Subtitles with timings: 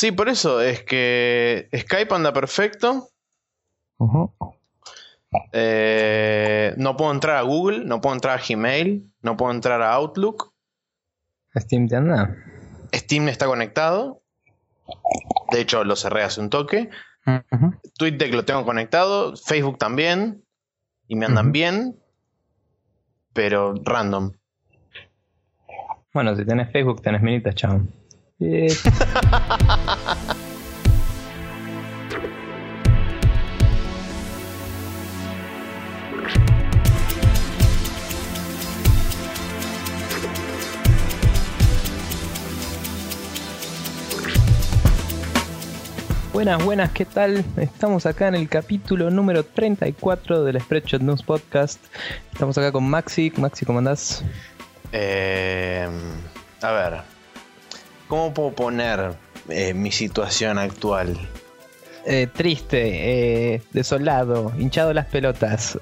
[0.00, 3.10] Sí, por eso es que Skype anda perfecto.
[5.52, 9.92] Eh, no puedo entrar a Google, no puedo entrar a Gmail, no puedo entrar a
[9.92, 10.54] Outlook.
[11.54, 12.34] Steam te anda.
[12.94, 14.22] Steam está conectado.
[15.52, 16.88] De hecho, lo cerré hace un toque.
[17.98, 19.36] Twitter lo tengo conectado.
[19.36, 20.42] Facebook también.
[21.08, 22.00] Y me andan bien.
[23.34, 24.32] Pero random.
[26.14, 27.82] Bueno, si tenés Facebook, tenés minitas, chao.
[46.32, 47.44] Buenas, buenas, ¿qué tal?
[47.58, 51.84] Estamos acá en el capítulo número 34 del Spreadshot News Podcast.
[52.32, 53.30] Estamos acá con Maxi.
[53.36, 54.24] Maxi, ¿cómo andás?
[54.92, 55.86] Eh,
[56.62, 57.19] a ver,
[58.10, 59.14] ¿cómo puedo poner
[59.48, 61.16] eh, mi situación actual?
[62.04, 65.78] Eh, triste, desolado, hinchado las pelotas.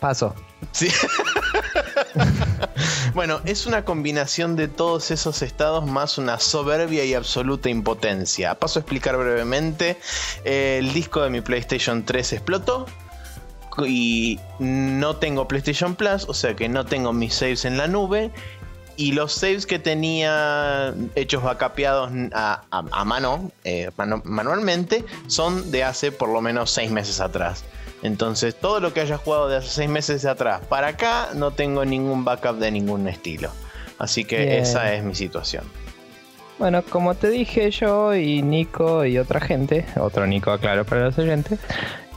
[0.00, 0.34] paso.
[0.70, 0.88] Sí.
[3.14, 8.54] bueno, es una combinación de todos esos estados más una soberbia y absoluta impotencia.
[8.54, 9.98] Paso a explicar brevemente.
[10.44, 12.86] el disco de mi PlayStation 3 explotó
[13.86, 18.30] y no tengo PlayStation Plus, o sea que no tengo mis saves en la nube.
[18.96, 23.90] Y los saves que tenía hechos backupeados a, a, mano, eh,
[24.24, 27.64] manualmente, son de hace por lo menos 6 meses atrás.
[28.02, 31.84] Entonces, todo lo que haya jugado de hace 6 meses atrás para acá, no tengo
[31.84, 33.50] ningún backup de ningún estilo.
[33.98, 35.64] Así que esa es mi situación.
[36.58, 41.18] Bueno, como te dije yo y Nico y otra gente, otro Nico, claro, para los
[41.18, 41.58] oyentes,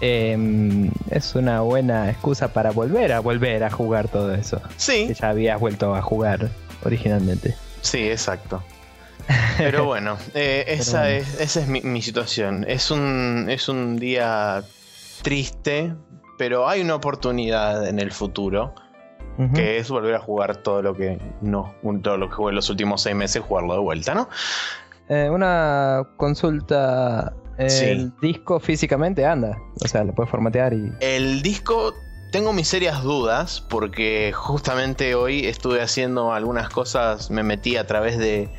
[0.02, 4.62] em, es una buena excusa para volver a volver a jugar todo eso.
[4.78, 5.08] Sí.
[5.08, 6.50] Que ya habías vuelto a jugar
[6.84, 7.56] originalmente.
[7.82, 8.64] Sí, exacto.
[9.58, 12.66] Pero bueno, eh, esa, Es, esa es mi, situación.
[12.68, 14.64] Es un, es un día
[15.24, 15.96] triste,
[16.38, 18.74] pero hay una oportunidad en el futuro.
[19.54, 22.70] Que es volver a jugar todo lo que no, todo lo que jugué en los
[22.70, 24.30] últimos seis meses, jugarlo de vuelta, ¿no?
[25.10, 27.34] Eh, una consulta.
[27.58, 29.58] El disco físicamente anda.
[29.84, 30.90] O sea, lo puedes formatear y.
[31.02, 31.94] El disco
[32.32, 38.18] tengo mis serias dudas porque justamente hoy estuve haciendo algunas cosas, me metí a través
[38.18, 38.50] de,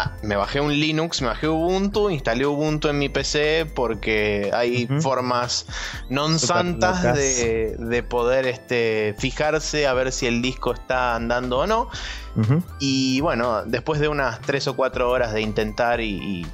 [0.00, 4.86] Ah, me bajé un Linux, me bajé Ubuntu, instalé Ubuntu en mi PC porque hay
[5.00, 5.66] formas
[6.08, 11.90] non santas de, poder este, fijarse a ver si el disco está andando o no.
[12.78, 16.46] Y bueno, después de unas 3 o 4 horas de intentar y,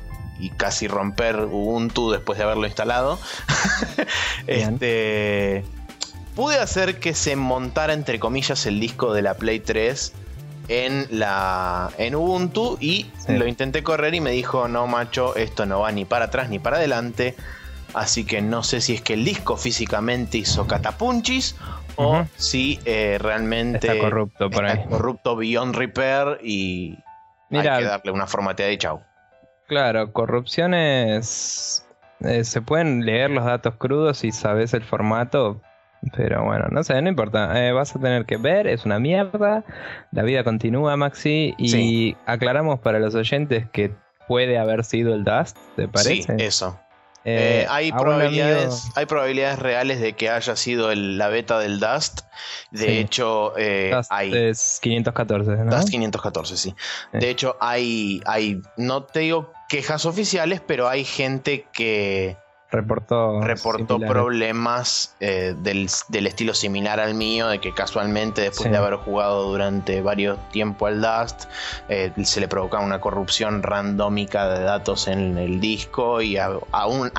[0.57, 3.19] casi romper Ubuntu después de haberlo instalado,
[4.47, 5.65] este,
[6.35, 10.13] pude hacer que se montara entre comillas el disco de la Play 3
[10.69, 15.81] en la en Ubuntu y lo intenté correr y me dijo, "No, macho, esto no
[15.81, 17.35] va ni para atrás ni para adelante."
[17.93, 21.55] Así que no sé si es que el disco físicamente hizo catapunchis
[21.97, 26.99] o si eh, realmente está corrupto por está corrupto beyond repair y
[27.51, 29.01] hay que darle una formateada y chau.
[29.69, 31.87] Claro, corrupciones
[32.21, 35.61] eh, se pueden leer los datos crudos y sabes el formato,
[36.17, 37.67] pero bueno, no sé, no importa.
[37.67, 39.65] Eh, vas a tener que ver, es una mierda.
[40.13, 41.55] La vida continúa, Maxi.
[41.59, 43.93] Y aclaramos para los oyentes que
[44.29, 46.23] puede haber sido el Dust, ¿te parece?
[46.23, 46.79] Sí, eso.
[47.27, 52.21] Eh, eh, hay, probabilidades, hay probabilidades reales de que haya sido la beta del Dust.
[52.71, 53.55] De hecho,
[53.93, 54.33] Dust hay.
[54.35, 55.75] Es 514, ¿no?
[55.75, 56.75] Dust 514, sí.
[57.13, 58.61] De hecho, hay, hay.
[58.77, 62.37] No te digo quejas oficiales, pero hay gente que
[62.75, 65.89] reportó, reportó problemas eh, del,
[66.27, 71.01] estilo similar al mío, de que casualmente después de haber jugado durante varios tiempo al
[71.01, 71.45] Dust,
[71.89, 77.13] eh, se le provocaba una corrupción randómica de datos en el disco y aún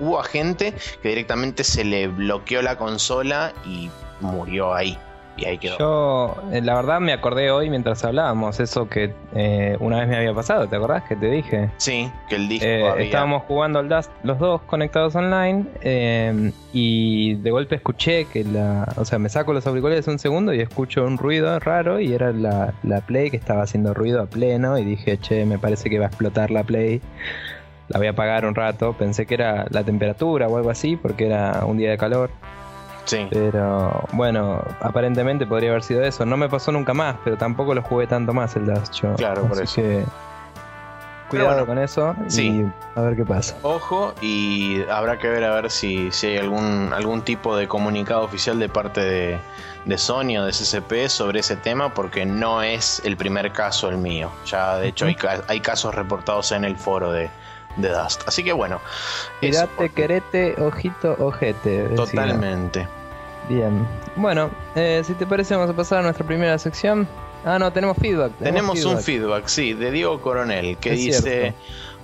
[0.00, 3.90] hubo gente que directamente se le bloqueó la consola y
[4.20, 4.98] murió ahí.
[5.36, 5.78] Y ahí quedó.
[5.78, 10.16] Yo, eh, la verdad, me acordé hoy mientras hablábamos, eso que eh, una vez me
[10.16, 11.70] había pasado, ¿te acordás que te dije?
[11.76, 12.66] Sí, que el disco.
[12.66, 15.66] Eh, estábamos jugando al Dust los dos conectados online
[16.72, 18.86] y de golpe escuché que la.
[18.96, 22.32] O sea, me saco los auriculares un segundo y escucho un ruido raro y era
[22.32, 25.98] la, la Play que estaba haciendo ruido a pleno y dije, che, me parece que
[25.98, 27.00] va a explotar la Play
[27.88, 28.94] la voy a apagar un rato.
[28.94, 32.30] Pensé que era la temperatura o algo así, porque era un día de calor.
[33.30, 36.24] Pero bueno, aparentemente podría haber sido eso.
[36.26, 39.62] No me pasó nunca más, pero tampoco lo jugué tanto más el Dust Claro, por
[39.62, 39.82] eso.
[41.28, 42.64] Cuidado con eso y
[42.94, 43.56] a ver qué pasa.
[43.62, 48.22] Ojo, y habrá que ver a ver si, si hay algún, algún tipo de comunicado
[48.22, 49.38] oficial de parte de,
[49.86, 53.98] de Sony o de SCP sobre ese tema, porque no es el primer caso el
[53.98, 54.30] mío.
[54.46, 55.16] Ya de hecho hay,
[55.48, 57.28] hay casos reportados en el foro de,
[57.76, 58.22] de Dust.
[58.26, 58.80] Así que bueno.
[59.42, 61.88] Mirate, querete, ojito, ojete.
[61.90, 62.86] Totalmente.
[63.48, 63.86] Bien.
[64.16, 67.06] Bueno, eh, si te parece, vamos a pasar a nuestra primera sección.
[67.44, 68.32] Ah, no, tenemos feedback.
[68.38, 71.54] Tenemos, un feedback, sí, de Diego Coronel, que dice...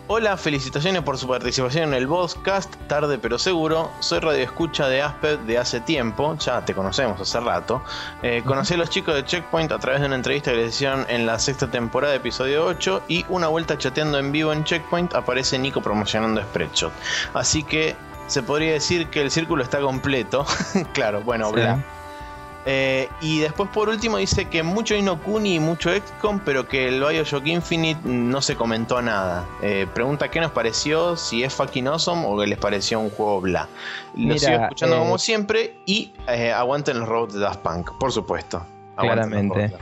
[0.08, 3.88] Hola, felicitaciones por su participación en el podcast, tarde pero seguro.
[4.00, 7.82] Soy radio escucha de Asped de hace tiempo, ya te conocemos hace rato.
[8.20, 11.06] Eh, conocí a los chicos de Checkpoint a través de una entrevista que les hicieron
[11.08, 15.56] en la sexta temporada, episodio 8, y una vuelta chateando en vivo en Checkpoint aparece
[15.56, 16.92] Nico promocionando Spreadshot.
[17.32, 17.94] Así que
[18.26, 20.44] se podría decir que el círculo está completo.
[20.94, 21.78] claro, bueno, bla.
[22.64, 27.00] Eh, y después por último dice que mucho Inokuni y mucho XCOM, pero que el
[27.00, 29.44] Bioshock Infinite no se comentó nada.
[29.62, 33.40] Eh, pregunta qué nos pareció, si es fucking awesome o que les pareció un juego
[33.40, 33.68] bla.
[34.16, 36.12] Lo sigo escuchando como eh, siempre y
[36.54, 38.64] aguanten los robots de Daft Punk, por supuesto.
[38.94, 39.72] Claramente.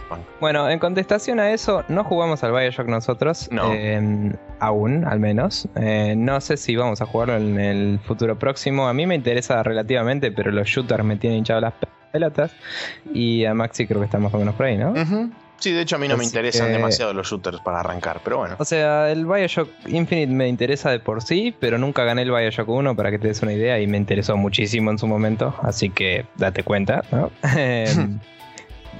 [0.40, 3.50] Bueno, en contestación a eso, no jugamos al Bioshock nosotros.
[3.50, 3.70] No.
[4.60, 5.68] aún, al menos.
[6.16, 8.88] no sé si vamos a jugarlo en el futuro próximo.
[8.88, 11.74] A mí me interesa relativamente, pero los shooters me tienen hinchado las
[12.10, 12.52] pelotas.
[13.12, 14.94] Y a Maxi creo que está más o menos por ahí, ¿no?
[15.60, 18.56] Sí, de hecho a mí no me interesan demasiado los shooters para arrancar, pero bueno.
[18.58, 22.66] O sea, el Bioshock Infinite me interesa de por sí, pero nunca gané el Bioshock
[22.66, 25.90] 1 para que te des una idea y me interesó muchísimo en su momento, así
[25.90, 27.30] que date cuenta, ¿no?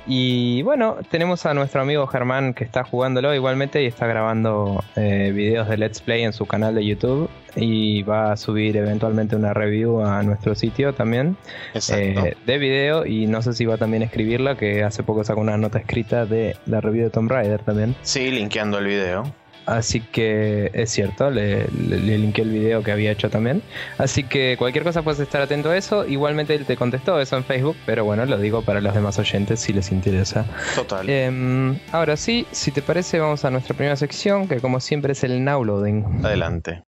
[0.06, 5.32] Y bueno, tenemos a nuestro amigo Germán que está jugándolo igualmente y está grabando eh,
[5.34, 9.52] videos de Let's Play en su canal de YouTube y va a subir eventualmente una
[9.52, 11.36] review a nuestro sitio también
[11.90, 15.40] eh, de video y no sé si va también a escribirla que hace poco sacó
[15.40, 17.94] una nota escrita de la review de Tomb Raider también.
[18.02, 19.24] Sí, linkeando el video.
[19.70, 23.62] Así que es cierto, le, le, linké el video que había hecho también.
[23.98, 26.04] Así que cualquier cosa puedes estar atento a eso.
[26.06, 29.60] Igualmente él te contestó eso en Facebook, pero bueno, lo digo para los demás oyentes
[29.60, 30.44] si les interesa.
[30.74, 31.08] Total.
[31.08, 35.22] Em, ahora sí, si te parece, vamos a nuestra primera sección, que como siempre es
[35.22, 36.04] el now loading.
[36.24, 36.82] Adelante.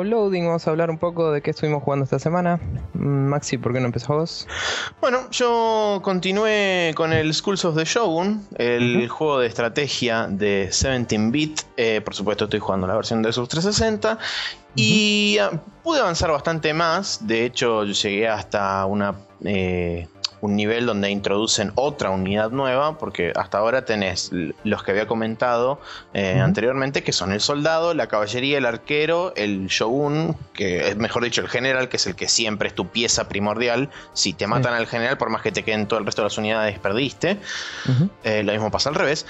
[0.00, 2.04] Y acá en el Now Loading vamos a hablar un poco de qué estuvimos jugando
[2.04, 2.58] esta semana.
[2.94, 4.46] Mm, Maxi, ¿por qué no empezó vos?
[5.00, 11.60] Bueno, yo continué con el Schools of the Shogun, el juego de estrategia de 17-bit.
[11.76, 14.18] Eh, por supuesto, estoy jugando la versión de sus 360.
[14.76, 15.50] Y ah,
[15.82, 17.26] pude avanzar bastante más.
[17.26, 19.14] De hecho, llegué hasta una.
[19.44, 20.08] Eh,
[20.40, 24.30] un nivel donde introducen otra unidad nueva, porque hasta ahora tenés
[24.64, 25.80] los que había comentado
[26.14, 31.24] eh, anteriormente, que son el soldado, la caballería, el arquero, el shogun, que es mejor
[31.24, 33.90] dicho el general, que es el que siempre es tu pieza primordial.
[34.12, 36.38] Si te matan al general, por más que te queden todo el resto de las
[36.38, 37.38] unidades, perdiste.
[38.24, 39.26] Eh, lo mismo pasa al revés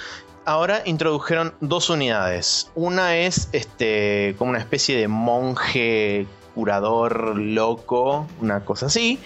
[0.46, 2.70] ahora introdujeron dos unidades.
[2.74, 9.20] Una es este como una especie de monje curador loco, una cosa así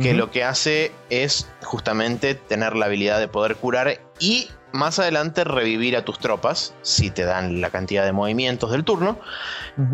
[0.00, 5.44] que lo que hace es justamente tener la habilidad de poder curar y más adelante
[5.44, 9.20] revivir a tus tropas, si te dan la cantidad de movimientos del turno.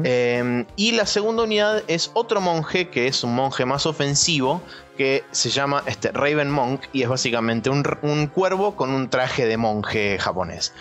[0.05, 4.63] Em, y la segunda unidad es otro monje, que es un monje más ofensivo,
[4.97, 9.45] que se llama este, Raven Monk, y es básicamente un, un cuervo con un traje
[9.47, 10.73] de monje japonés.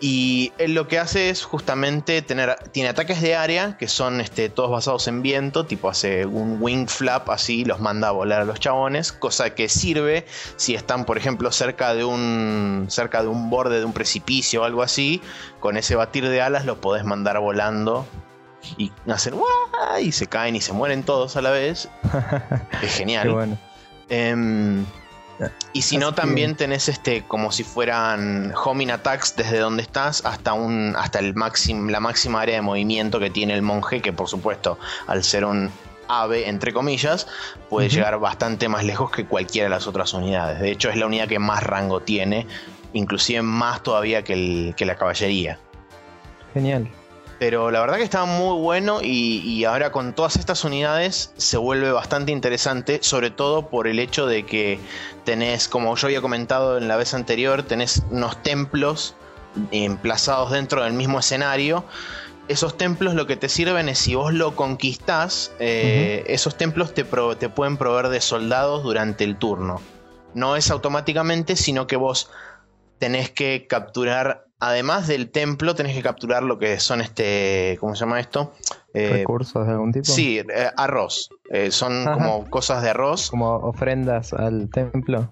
[0.00, 2.56] Y él lo que hace es justamente tener.
[2.70, 5.66] Tiene ataques de área que son este, todos basados en viento.
[5.66, 9.12] Tipo hace un wing flap así, los manda a volar a los chabones.
[9.12, 10.24] Cosa que sirve
[10.56, 12.86] si están, por ejemplo, cerca de un.
[12.88, 15.20] cerca de un borde de un precipicio o algo así.
[15.58, 18.06] Con ese batir de alas los podés mandar volando.
[18.76, 19.34] Y hacen
[20.00, 21.88] y se caen y se mueren todos a la vez.
[22.82, 23.26] es genial.
[23.26, 23.58] Qué bueno.
[24.10, 24.84] Em,
[25.72, 30.52] y si no, también tenés este como si fueran homing attacks desde donde estás hasta
[30.52, 34.78] un hasta el la máxima área de movimiento que tiene el monje, que por supuesto,
[35.06, 35.70] al ser un
[36.08, 37.26] ave, entre comillas,
[37.68, 40.60] puede llegar bastante más lejos que cualquiera de las otras unidades.
[40.60, 42.46] De hecho, es la unidad que más rango tiene,
[42.92, 45.58] inclusive más todavía que, que la caballería.
[46.52, 46.90] Genial.
[47.40, 51.90] Pero la verdad que está muy bueno y, ahora con todas estas unidades se vuelve
[51.90, 54.78] bastante interesante, sobre todo por el hecho de que
[55.24, 59.14] tenés, como yo había comentado en la vez anterior, tenés unos templos
[59.70, 61.86] emplazados dentro del mismo escenario.
[62.48, 67.04] Esos templos lo que te sirven es si vos lo conquistás, eh, esos templos te,
[67.04, 69.80] te pueden proveer de soldados durante el turno.
[70.34, 72.30] No es automáticamente, sino que vos
[72.98, 77.76] tenés que capturar además del templo, tenés que capturar lo que son este.
[77.80, 78.52] ¿Cómo se llama esto?
[78.92, 80.04] Eh, ¿Recursos de algún tipo?
[80.04, 81.30] Sí, eh, arroz.
[81.50, 83.30] Eh, son como cosas de arroz.
[83.30, 85.28] Como ofrendas al templo.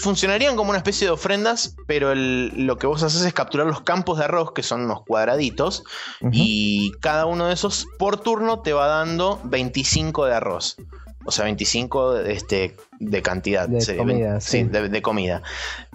[0.00, 4.18] funcionarían como una especie de ofrendas, pero lo que vos haces es capturar los campos
[4.18, 5.84] de arroz, que son unos cuadraditos,
[6.32, 10.76] y cada uno de esos por turno te va dando 25 de arroz.
[11.24, 13.68] O sea, 25 este, de cantidad.
[13.68, 14.40] De comida.
[14.40, 15.42] Sí, De, comida.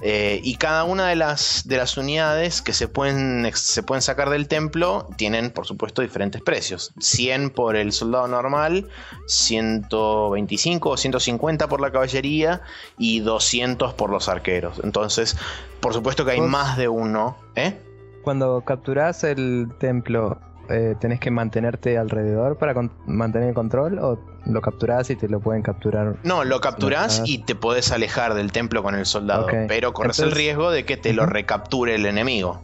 [0.02, 4.30] Eh, y cada una de las, de las unidades que se pueden, se pueden sacar
[4.30, 6.94] del templo tienen, por supuesto, diferentes precios.
[7.00, 8.88] 100 por el soldado normal,
[9.28, 12.62] 125 o 150 por la caballería
[12.98, 14.80] y 200 por los arqueros.
[14.84, 15.38] Entonces,
[15.80, 17.38] por supuesto que hay más de uno.
[17.56, 17.80] ¿eh?
[18.24, 22.74] Cuando capturas el templo, eh, tenés que mantenerte alrededor para
[23.06, 26.18] mantener el control o lo capturás y te lo pueden capturar.
[26.24, 30.32] No, lo capturás y te podés alejar del templo con el soldado, pero corres el
[30.32, 32.62] riesgo de que te lo recapture el enemigo.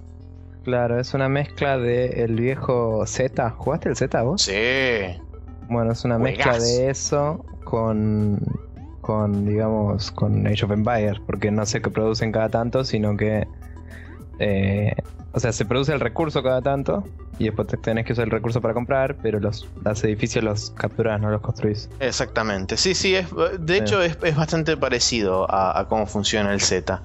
[0.63, 3.49] Claro, es una mezcla de el viejo Z.
[3.51, 4.43] ¿Jugaste el Z vos?
[4.43, 4.51] Sí.
[5.69, 8.39] Bueno, es una mezcla de eso con
[9.01, 13.47] con digamos con Age of Empires, porque no sé qué producen cada tanto, sino que
[14.41, 14.95] eh,
[15.33, 17.03] o sea, se produce el recurso cada tanto
[17.37, 19.67] y después tenés que usar el recurso para comprar, pero los,
[20.03, 21.89] edificios los capturás, no los construís.
[21.99, 22.75] Exactamente.
[22.75, 23.27] Sí, sí, es,
[23.59, 27.01] de hecho es, bastante parecido a, cómo funciona el Z.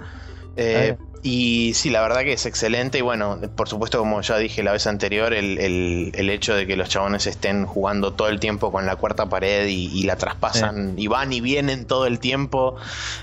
[0.56, 2.98] Eh, y sí, la verdad que es excelente.
[2.98, 6.88] Y bueno, por supuesto, como ya dije la vez anterior, el, hecho de que los
[6.88, 11.32] chabones estén jugando todo el tiempo con la cuarta pared y, la traspasan y van
[11.32, 12.76] y vienen todo el tiempo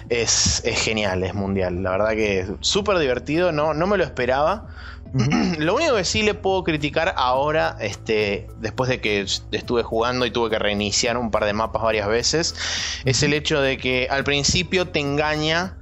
[0.09, 1.81] es, es genial, es mundial.
[1.81, 4.67] La verdad que es súper divertido, no, no me lo esperaba.
[5.59, 10.31] Lo único que sí le puedo criticar ahora, este, después de que estuve jugando y
[10.31, 12.53] tuve que reiniciar un par de mapas varias veces,
[13.05, 15.77] es el hecho de que al principio te engaña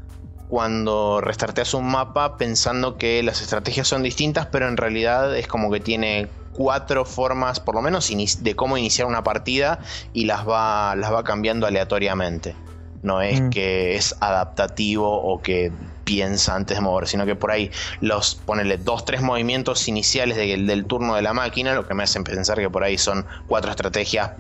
[0.52, 5.72] cuando restarteas un mapa pensando que las estrategias son distintas, pero en realidad es como
[5.72, 8.12] que tiene cuatro formas, por lo menos,
[8.44, 9.80] de cómo iniciar una partida
[10.12, 12.54] y las va, las va cambiando aleatoriamente.
[13.02, 13.50] No es mm.
[13.50, 15.72] que es adaptativo o que
[16.04, 20.86] piensa antes de mover, sino que por ahí los ponele dos, tres movimientos iniciales del
[20.86, 24.32] turno de la máquina, lo que me hacen pensar que por ahí son cuatro estrategias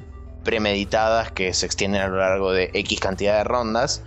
[0.43, 4.03] premeditadas que se extienden a lo largo de X cantidad de rondas.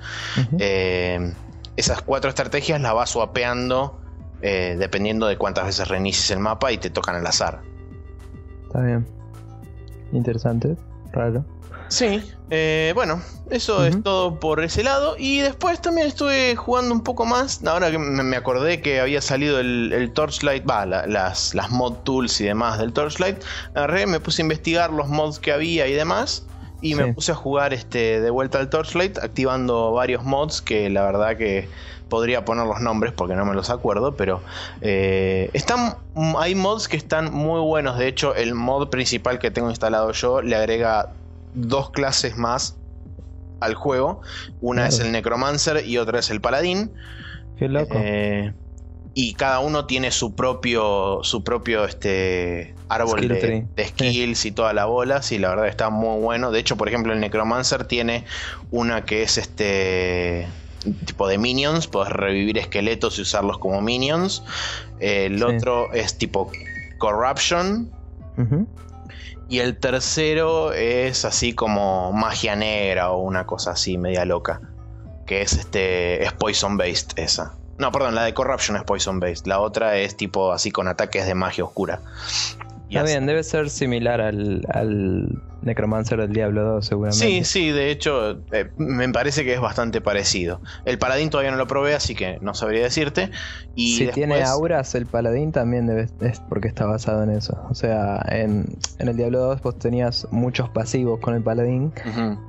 [0.59, 1.33] Eh,
[1.76, 4.00] esas cuatro estrategias las vas swapeando
[4.43, 7.62] eh, dependiendo de cuántas veces reinicies el mapa y te tocan al azar.
[8.66, 9.07] Está bien.
[10.12, 10.76] Interesante,
[11.12, 11.45] raro.
[11.88, 15.16] Sí, eh, bueno, eso es todo por ese lado.
[15.19, 17.64] Y después también estuve jugando un poco más.
[17.64, 22.45] Ahora que me acordé que había salido el, Torchlight, va, las, las mod tools y
[22.45, 23.43] demás del Torchlight.
[23.75, 26.47] Agarré, me puse a investigar los mods que había y demás.
[26.85, 31.03] Y me puse a jugar este, de vuelta al Torchlight, activando varios mods que la
[31.05, 31.69] verdad que
[32.11, 34.43] podría poner los nombres porque no me los acuerdo, pero
[34.83, 35.97] eh, están,
[36.38, 37.99] hay mods que están muy buenos.
[37.99, 41.11] De hecho, el mod principal que tengo instalado yo le agrega
[41.55, 42.76] dos clases más
[43.61, 44.21] al juego.
[44.61, 46.93] Una es el Necromancer y otra es el Paladín.
[47.59, 47.95] Qué loco.
[47.99, 48.53] Eh,
[49.14, 54.87] y cada uno tiene su propio su propio este árbol de, skills y toda la
[54.87, 55.23] bola.
[55.23, 56.50] Sí la verdad está muy bueno.
[56.50, 58.25] De hecho por ejemplo el necromancer tiene
[58.73, 60.49] una que es este
[61.06, 61.87] tipo de minions.
[61.87, 64.42] Puedes revivir esqueletos y usarlos como minions.
[64.99, 66.50] El otro es tipo
[66.99, 67.90] corruption.
[69.49, 74.61] Y el tercero es así como magia negra o una cosa así media loca
[75.26, 79.47] que es este es poison based esa no, perdón, la de Corruption es Poison Based.
[79.47, 82.00] La otra es tipo así con ataques de magia oscura.
[82.88, 87.26] Está bien, debe ser similar al, al Necromancer del Diablo 2, seguramente.
[87.26, 90.61] Sí, sí, de hecho, eh, me parece que es bastante parecido.
[90.85, 93.30] El Paladín todavía no lo probé, así que no sabría decirte.
[93.75, 97.59] Y si tiene auras, el Paladín también debe, es porque está basado en eso.
[97.71, 98.66] O sea, en,
[98.99, 101.92] el Diablo 2 vos tenías muchos pasivos con el Paladín,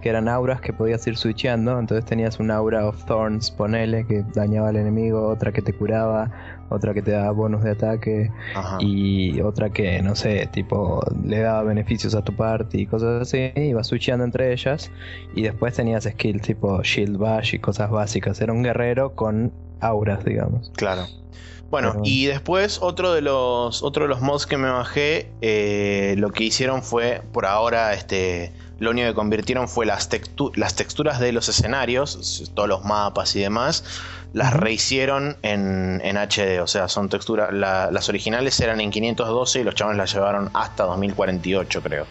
[0.02, 1.80] que eran auras que podías ir switchando.
[1.80, 6.32] Entonces tenías un aura of Thorns, ponele, que dañaba al enemigo, otra que te curaba,
[6.70, 8.32] otra que te daba bonus de ataque,
[8.80, 13.52] y otra que, no sé, tipo, le daba beneficios a tu party y cosas así,
[13.56, 14.92] ibas switchando entre ellas
[15.36, 18.40] y después tenías skills tipo Shield Bash y cosas básicas.
[18.42, 20.72] Era un guerrero con auras, digamos.
[20.76, 21.06] Claro.
[21.72, 26.16] Bueno, Pero- y después otro de los otro de los mods que me bajé, eh,
[26.18, 30.76] lo que hicieron fue, por ahora, este, lo único que convirtieron fue las, textu- las
[30.76, 33.84] texturas de los escenarios, todos los mapas y demás,
[34.34, 39.62] las rehicieron en, en HD, o sea, son texturas, la- las originales eran en 512
[39.62, 42.06] y los chavales las llevaron hasta 2048, creo.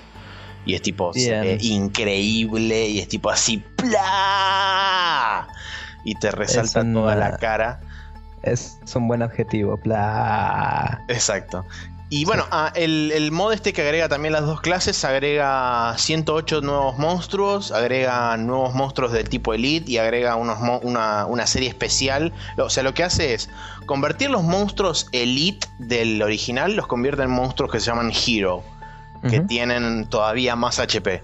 [0.66, 1.12] Y es tipo
[1.60, 5.48] increíble y es tipo así, ¡plá!
[6.04, 7.80] Y te resalta una- toda la cara.
[8.42, 9.78] Es, es un buen adjetivo.
[9.82, 11.02] Bla.
[11.08, 11.64] Exacto.
[12.10, 16.60] Y bueno, ah, el, el mod este que agrega también las dos clases, agrega 108
[16.60, 22.32] nuevos monstruos, agrega nuevos monstruos del tipo Elite y agrega unos una, una serie especial.
[22.58, 23.48] O sea, lo que hace es
[23.86, 28.62] convertir los monstruos Elite del original, los convierte en monstruos que se llaman Hero,
[29.28, 31.22] que tienen todavía más HP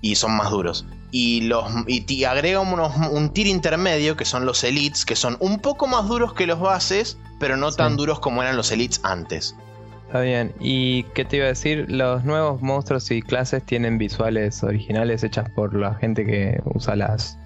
[0.00, 0.86] y son más duros.
[1.10, 5.36] Y, los, y ti- agrega unos, un tier intermedio, que son los Elites, que son
[5.40, 7.76] un poco más duros que los bases, pero no Sí.
[7.76, 9.54] tan duros como eran los Elites antes.
[10.06, 10.52] Está bien.
[10.60, 11.86] ¿Y qué te iba a decir?
[11.88, 17.38] Los nuevos monstruos y clases tienen visuales originales hechas por la gente que usa las.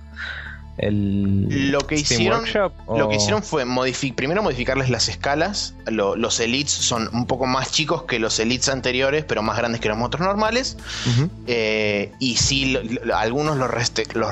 [0.79, 3.65] El Lo que hicieron- Workshop, Lo que hicieron fue
[4.13, 5.75] primero modificarles las escalas.
[5.87, 9.81] Lo- los elites son un poco más chicos que los elites anteriores, pero más grandes
[9.81, 10.77] que los monstruos normales.
[11.47, 13.71] Eh, y sí, lo- algunos los,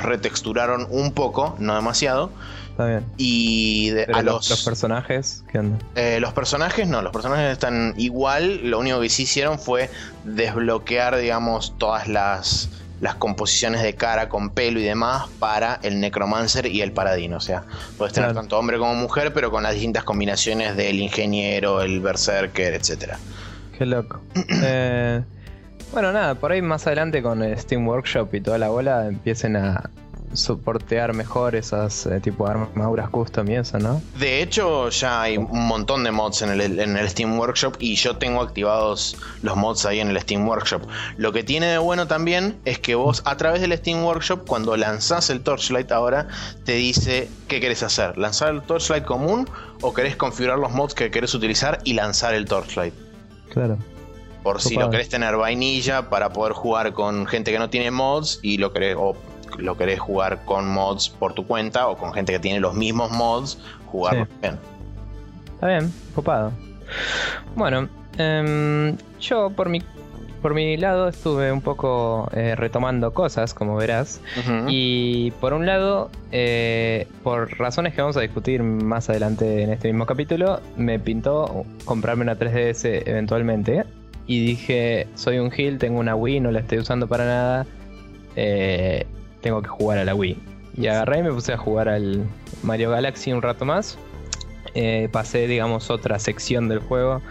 [0.03, 2.31] retexturaron un poco, no demasiado.
[2.71, 3.05] Está bien.
[3.17, 5.79] Y de- a los, los, los personajes, ¿qué onda?
[5.95, 8.61] eh, los personajes no, los personajes están igual.
[8.71, 9.91] Lo único que sí hicieron fue
[10.25, 12.69] desbloquear, digamos, todas las,
[13.01, 17.37] las composiciones de cara con pelo y demás para el Necromancer y el Paradino.
[17.37, 17.65] O sea,
[17.99, 18.41] puedes tener Claro.
[18.41, 23.19] tanto hombre como mujer, pero con las distintas combinaciones del ingeniero, el berserker, etcétera.
[23.77, 24.21] Qué loco.
[24.63, 25.23] Eh,
[25.93, 29.89] bueno, nada, por ahí más adelante con Steam Workshop y toda la bola empiecen a
[30.33, 34.03] soportear mejor esas eh, tipo de armaduras custom y eso, ¿no?
[34.19, 37.97] De hecho, ya hay un montón de mods en el, en el Steam Workshop y
[37.97, 40.83] yo tengo activados los mods ahí en el Steam Workshop.
[41.17, 44.77] Lo que tiene de bueno también es que vos a través del Steam Workshop, cuando
[44.77, 46.29] lanzás el Torchlight ahora,
[46.65, 48.19] te dice qué querés hacer.
[48.19, 49.49] ¿Lanzar el Torchlight común
[49.81, 52.95] o querés configurar los mods que querés utilizar y lanzar el Torchlight?
[53.51, 53.79] Claro.
[54.43, 58.39] Por si lo querés tener vainilla para poder jugar con gente que no tiene mods
[58.43, 59.17] y lo querés, o
[59.59, 63.11] lo querés jugar con mods por tu cuenta o con gente que tiene los mismos
[63.11, 64.31] mods, jugarlo Sí.
[64.43, 64.59] bien.
[65.55, 66.53] Está bien, copado.
[67.55, 69.83] Bueno, em, yo por mi,
[70.43, 74.21] por mi lado estuve un poco eh, retomando cosas, como verás.
[74.69, 79.89] Y por un lado, eh, por razones que vamos a discutir más adelante en este
[79.89, 83.85] mismo capítulo, me pintó comprarme una 3DS eventualmente.
[84.29, 87.67] Y dije, soy un Gil, tengo una Wii, no la estoy usando para nada.
[88.37, 89.07] eh,
[89.47, 90.37] tengo que jugar a la Wii.
[90.77, 92.27] Y agarré y me puse a jugar al
[92.65, 93.97] Mario Galaxy un rato más.
[94.75, 97.23] Eh, pasé, digamos, otra sección del juego.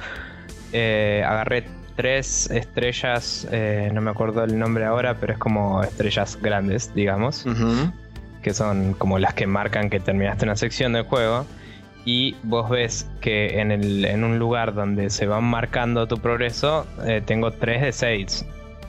[0.72, 1.66] Eh, agarré
[1.98, 7.46] tres estrellas, eh, no me acuerdo el nombre ahora, pero es como estrellas grandes, digamos,
[8.42, 11.46] que son como las que marcan que terminaste una sección del juego.
[12.06, 16.88] Y vos ves que en, el, en un lugar donde se van marcando tu progreso,
[17.06, 18.46] eh, tengo 3 de 6.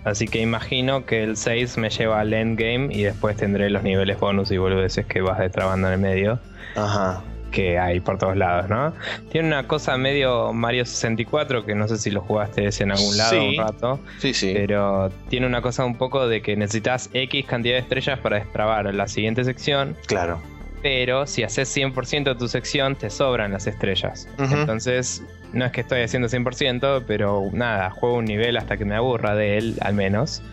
[0.06, 4.18] Así que imagino que el 6 me lleva al endgame y después tendré los niveles
[4.20, 6.38] bonus y boludeces que vas destrabando en el medio
[6.76, 7.22] Ajá.
[7.50, 8.92] que hay por todos lados, ¿no?
[9.32, 13.16] Tiene una cosa medio Mario 64, que no sé si lo jugaste ese en algún
[13.16, 13.56] lado Sí.
[13.58, 14.52] un rato, Sí, sí.
[14.54, 18.94] pero tiene una cosa un poco de que necesitas X cantidad de estrellas para destrabar
[18.94, 20.40] la siguiente sección, Claro.
[20.86, 24.28] Pero si haces 100% de tu sección te sobran las estrellas.
[24.38, 25.20] Entonces,
[25.52, 29.34] no es que estoy haciendo 100%, pero nada, juego un nivel hasta que me aburra
[29.34, 30.44] de él, al menos.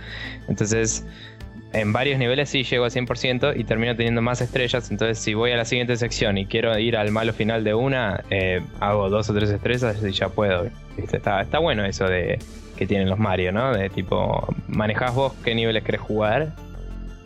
[0.47, 1.05] Entonces,
[1.73, 4.89] en varios niveles sí llego a 100% y termino teniendo más estrellas.
[4.89, 8.23] Entonces, si voy a la siguiente sección y quiero ir al malo final de una,
[8.31, 10.67] eh, hago dos o tres estrellas y ya puedo.
[10.97, 11.17] ¿viste?
[11.17, 12.39] Está, está bueno eso de
[12.75, 13.71] que tienen los Mario, ¿no?
[13.71, 16.55] De tipo, manejás vos qué niveles querés jugar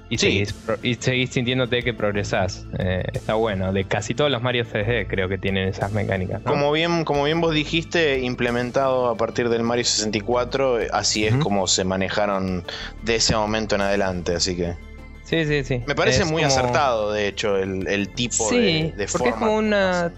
[0.09, 0.45] y, Sí.
[0.45, 2.65] seguís, y seguís sintiéndote que progresás.
[2.79, 3.73] Eh, está bueno.
[3.73, 6.41] De casi todos los Mario 3D creo que tienen esas mecánicas.
[6.45, 6.51] ¿no?
[6.51, 11.35] Como bien, como bien vos dijiste, implementado a partir del Mario 64, eh, así es
[11.35, 12.63] como se manejaron
[13.03, 14.75] de ese momento en adelante, así que
[15.23, 15.83] Sí, sí, sí.
[15.85, 19.29] me parece Es muy como- acertado, de hecho, el, el tipo Sí, de, de porque
[19.29, 20.11] es como una.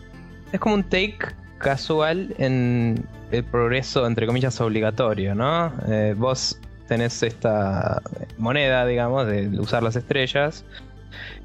[0.52, 1.18] Es como un take
[1.58, 5.74] casual en el progreso, entre comillas, obligatorio, ¿no?
[5.88, 8.02] Eh, vos tenés esta
[8.38, 10.66] moneda, digamos, de usar las estrellas,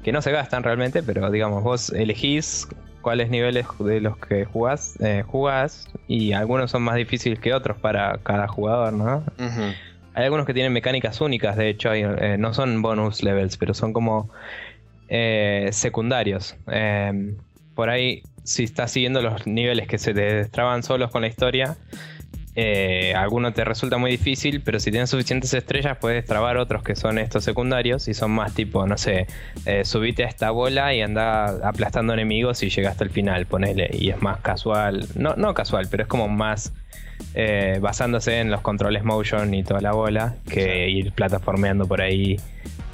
[0.03, 2.67] que no se gastan realmente, pero digamos, vos elegís
[3.01, 7.77] cuáles niveles de los que jugás, eh, jugás, y algunos son más difíciles que otros
[7.77, 9.23] para cada jugador, ¿no?
[10.15, 13.93] Hay algunos que tienen mecánicas únicas, de hecho, eh, no son bonus levels, pero son
[13.93, 14.29] como
[15.07, 16.55] eh, secundarios.
[16.71, 17.35] Eh,
[17.75, 21.77] por ahí, si estás siguiendo los niveles que se te destraban solos con la historia,
[22.55, 26.95] eh, alguno te resulta muy difícil, pero si tienes suficientes estrellas puedes trabar otros que
[26.95, 29.27] son estos secundarios y son más tipo, no sé,
[29.65, 34.09] eh, subite a esta bola y anda aplastando enemigos y llegaste al final, ponele, y
[34.09, 36.71] es más casual, no, no casual, pero es como más
[37.33, 42.37] eh, basándose en los controles motion y toda la bola que ir plataformeando por ahí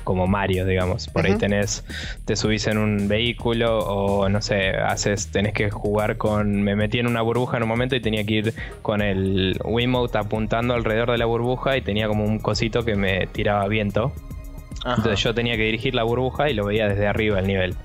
[0.03, 1.07] como Mario, digamos.
[1.07, 1.83] Por ahí tenés,
[2.25, 6.63] te subís en un vehículo o no sé, haces, tenés que jugar con.
[6.63, 10.17] Me metí en una burbuja en un momento y tenía que ir con el Wiimote
[10.17, 14.11] apuntando alrededor de la burbuja y tenía como un cosito que me tiraba viento.
[14.85, 17.75] Entonces yo tenía que dirigir la burbuja y lo veía desde arriba el nivel.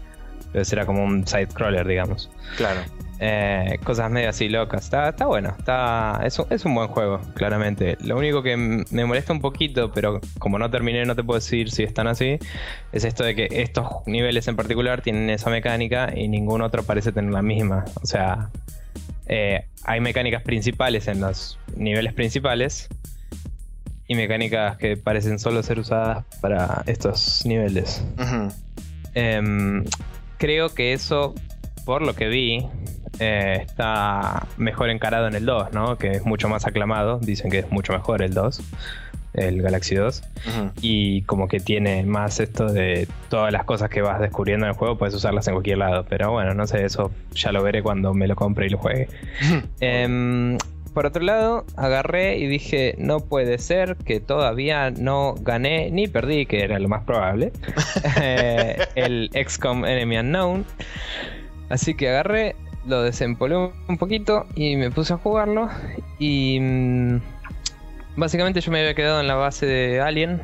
[0.46, 2.30] Entonces era como un side scroller, digamos.
[2.56, 2.80] Claro.
[3.18, 4.84] Eh, cosas medio así locas.
[4.84, 7.96] Está, está bueno, está, es, un, es un buen juego, claramente.
[8.00, 11.70] Lo único que me molesta un poquito, pero como no terminé, no te puedo decir
[11.70, 12.38] si están así,
[12.92, 17.12] es esto de que estos niveles en particular tienen esa mecánica y ningún otro parece
[17.12, 17.84] tener la misma.
[18.02, 18.50] O sea,
[19.26, 22.88] eh, hay mecánicas principales en los niveles principales
[24.08, 28.04] y mecánicas que parecen solo ser usadas para estos niveles.
[29.14, 29.84] Em,
[30.38, 31.34] creo que eso,
[31.84, 32.66] por lo que vi,
[33.18, 35.96] eh, está mejor encarado en el 2, ¿no?
[35.96, 37.18] Que es mucho más aclamado.
[37.18, 38.60] Dicen que es mucho mejor el 2,
[39.34, 40.22] el Galaxy 2.
[40.80, 44.76] Y como que tiene más esto de todas las cosas que vas descubriendo en el
[44.76, 46.04] juego, puedes usarlas en cualquier lado.
[46.08, 49.08] Pero bueno, no sé, eso ya lo veré cuando me lo compre y lo juegue.
[49.80, 50.56] Em,
[50.96, 56.46] por otro lado, agarré y dije, no puede ser que todavía no gané ni perdí,
[56.46, 57.52] que era lo más probable,
[58.18, 60.64] eh, el XCOM Enemy Unknown.
[61.68, 65.68] Así que agarré, lo desempolé un poquito y me puse a jugarlo.
[66.18, 67.20] Y mm,
[68.16, 70.40] básicamente yo me había quedado en la base de Alien,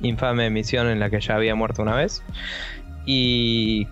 [0.00, 2.22] infame misión en la que ya había muerto una vez.
[3.06, 3.88] Y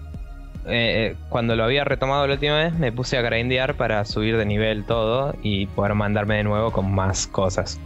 [0.66, 4.44] eh, cuando lo había retomado la última vez, me puse a grindear para subir de
[4.44, 7.81] nivel todo y poder mandarme de nuevo con más cosas.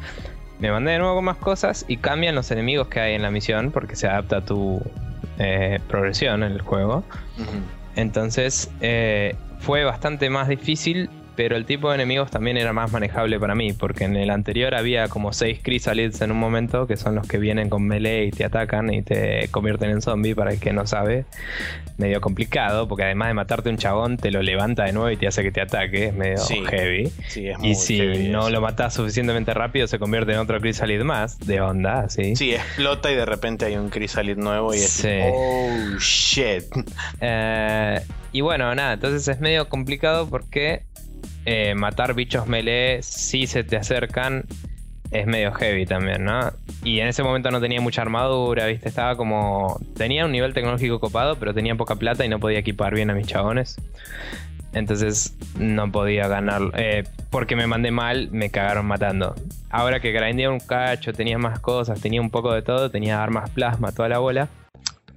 [0.58, 3.30] Me mandé de nuevo con más cosas y cambian los enemigos que hay en la
[3.30, 4.80] misión porque se adapta a tu
[5.38, 7.04] eh, progresión en el juego.
[7.96, 13.38] Entonces eh, fue bastante más difícil pero el tipo de enemigos también era más manejable
[13.40, 17.14] para mí, porque en el anterior había como 6 chrysalids en un momento, que son
[17.14, 20.60] los que vienen con melee y te atacan y te convierten en zombie, para el
[20.60, 21.24] que no sabe.
[21.98, 25.26] Medio complicado, porque además de matarte un chabón, te lo levanta de nuevo y te
[25.26, 27.12] hace que te ataque, es medio heavy.
[27.62, 32.08] y si no lo matas suficientemente rápido, se convierte en otro chrysalid más, de onda,
[32.08, 32.36] ¿sí?
[32.36, 36.64] Sí, explota y de repente hay un chrysalid nuevo y es oh shit.
[37.20, 38.00] Eh,
[38.32, 40.84] y bueno, nada, entonces es medio complicado porque
[41.44, 44.44] eh, matar bichos melee si se te acercan
[45.12, 46.52] es medio heavy también, ¿no?
[46.84, 48.88] Y en ese momento no tenía mucha armadura, ¿viste?
[48.88, 49.78] Estaba como...
[49.94, 53.14] Tenía un nivel tecnológico copado, pero tenía poca plata y no podía equipar bien a
[53.14, 53.76] mis chabones.
[54.72, 56.62] Entonces no podía ganar.
[56.76, 59.34] Eh, porque me mandé mal, me cagaron matando.
[59.68, 63.50] Ahora que grindé un cacho, tenía más cosas, tenía un poco de todo, tenía armas
[63.50, 64.48] plasma, toda la bola.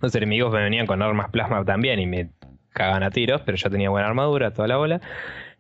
[0.02, 2.30] Los enemigos me venían con armas plasma también y me
[2.74, 5.00] cagan a tiros, pero yo tenía buena armadura, toda la bola.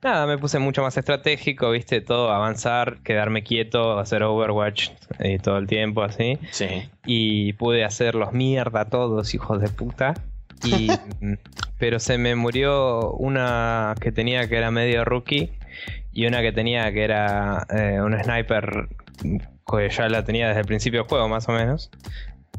[0.06, 5.58] Nada, me puse mucho más estratégico, viste, todo, avanzar, quedarme quieto, hacer Overwatch eh, todo
[5.58, 6.38] el tiempo, así.
[6.52, 6.88] Sí.
[7.08, 10.14] Y pude hacerlos mierda todos, hijos de puta.
[10.64, 10.92] Y,
[11.80, 15.52] pero se me murió una que tenía que era medio rookie
[16.14, 18.90] y una que tenía que era eh, un sniper
[19.24, 21.90] que ya la tenía desde el principio del juego, más o menos.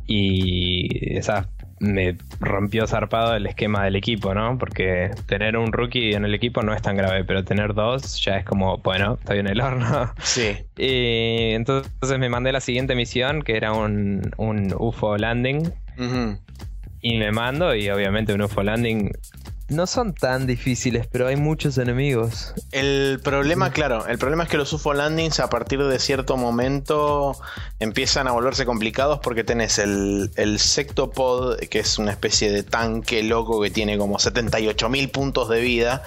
[0.08, 4.58] Y esa me rompió zarpado el esquema del equipo, ¿no?
[4.58, 8.38] Porque tener un rookie en el equipo no es tan grave, pero tener dos ya
[8.38, 10.12] es como, bueno, estoy en el horno.
[10.22, 10.56] Sí.
[10.76, 15.72] Y entonces me mandé la siguiente misión, que era un, un UFO landing.
[17.00, 19.12] Y me mando, y obviamente un UFO landing
[19.68, 22.54] no son tan difíciles, pero hay muchos enemigos.
[22.70, 27.36] El problema, claro, el problema es que los UFO landings a partir de cierto momento
[27.80, 33.22] empiezan a volverse complicados porque tenés el, el Sectopod, que es una especie de tanque
[33.22, 36.04] loco que tiene como 78.000 puntos de vida.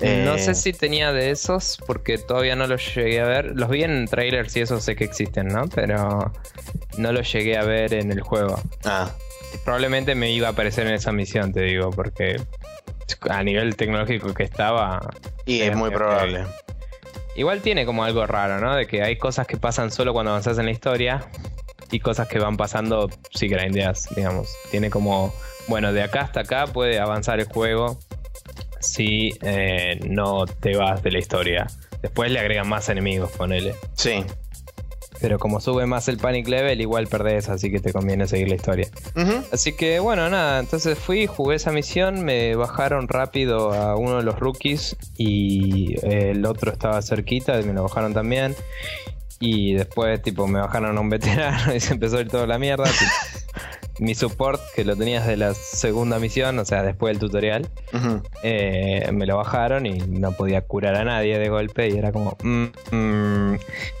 [0.00, 3.52] No eh, sé si tenía de esos porque todavía no los llegué a ver.
[3.54, 5.68] Los vi en trailers y eso sé que existen, ¿no?
[5.68, 6.32] Pero
[6.98, 8.60] no los llegué a ver en el juego.
[8.84, 9.10] Ah.
[9.64, 12.40] Probablemente me iba a aparecer en esa misión, te digo, porque
[13.28, 15.00] a nivel tecnológico que estaba.
[15.44, 16.44] Y es muy probable.
[17.36, 18.74] Igual tiene como algo raro, ¿no?
[18.74, 21.28] De que hay cosas que pasan solo cuando avanzas en la historia
[21.90, 24.54] y cosas que van pasando si grindeas, digamos.
[24.70, 25.34] Tiene como,
[25.68, 27.98] bueno, de acá hasta acá puede avanzar el juego
[28.80, 31.66] si eh, no te vas de la historia.
[32.00, 33.74] Después le agregan más enemigos, ponele.
[33.94, 34.24] Sí.
[35.20, 38.56] Pero como sube más el panic level, igual perdés, así que te conviene seguir la
[38.56, 38.88] historia.
[39.50, 44.22] Así que bueno, nada, entonces fui, jugué esa misión, me bajaron rápido a uno de
[44.22, 48.54] los rookies y el otro estaba cerquita, y me lo bajaron también.
[49.38, 52.58] Y después, tipo, me bajaron a un veterano y se empezó a ir toda la
[52.58, 52.84] mierda.
[53.98, 57.68] mi support, que lo tenías de la segunda misión, o sea, después del tutorial,
[58.42, 62.36] eh, me lo bajaron y no podía curar a nadie de golpe y era como...
[62.42, 63.58] Mm, mm".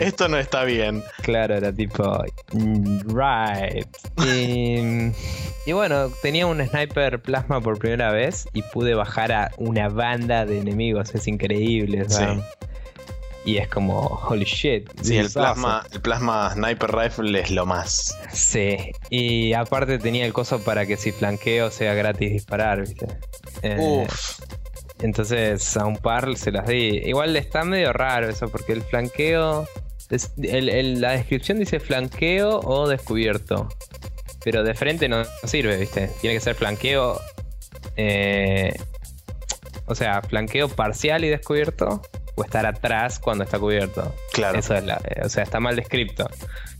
[0.00, 1.02] Esto no está bien.
[1.22, 2.22] Claro, era tipo...
[2.52, 3.86] Right.
[5.66, 10.44] Y, bueno, tenía un sniper plasma por primera vez y pude bajar a una banda
[10.46, 12.08] de enemigos, es increíble.
[12.08, 12.42] ¿sabes?
[13.44, 14.88] Y es como, holy shit.
[15.02, 18.16] Sí, el plasma, el plasma sniper rifle es lo más.
[18.32, 18.76] Sí,
[19.10, 23.06] y aparte tenía el coso para que si flanqueo sea gratis disparar, ¿viste?
[23.62, 24.06] Eh,
[25.00, 27.02] entonces a un par se las di.
[27.04, 29.68] Igual está medio raro eso, porque el flanqueo.
[30.36, 33.68] la descripción dice flanqueo o descubierto.
[34.42, 36.10] Pero de frente no sirve, ¿viste?
[36.22, 37.20] Tiene que ser flanqueo.
[37.96, 38.74] Eh,
[39.86, 42.00] o sea, flanqueo parcial y descubierto
[42.34, 44.14] o estar atrás cuando está cubierto.
[44.32, 44.58] Claro.
[44.58, 46.28] Eso es la, eh, o sea, está mal descrito.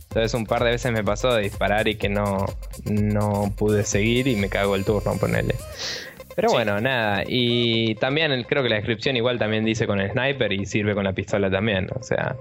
[0.09, 2.45] Entonces un par de veces me pasó de disparar y que no,
[2.85, 5.55] no pude seguir y me cago el turno, ponerle.
[6.35, 7.23] Pero bueno, nada.
[7.25, 11.05] Y también creo que la descripción igual también dice con el sniper y sirve con
[11.05, 11.87] la pistola también.
[11.97, 12.35] O sea,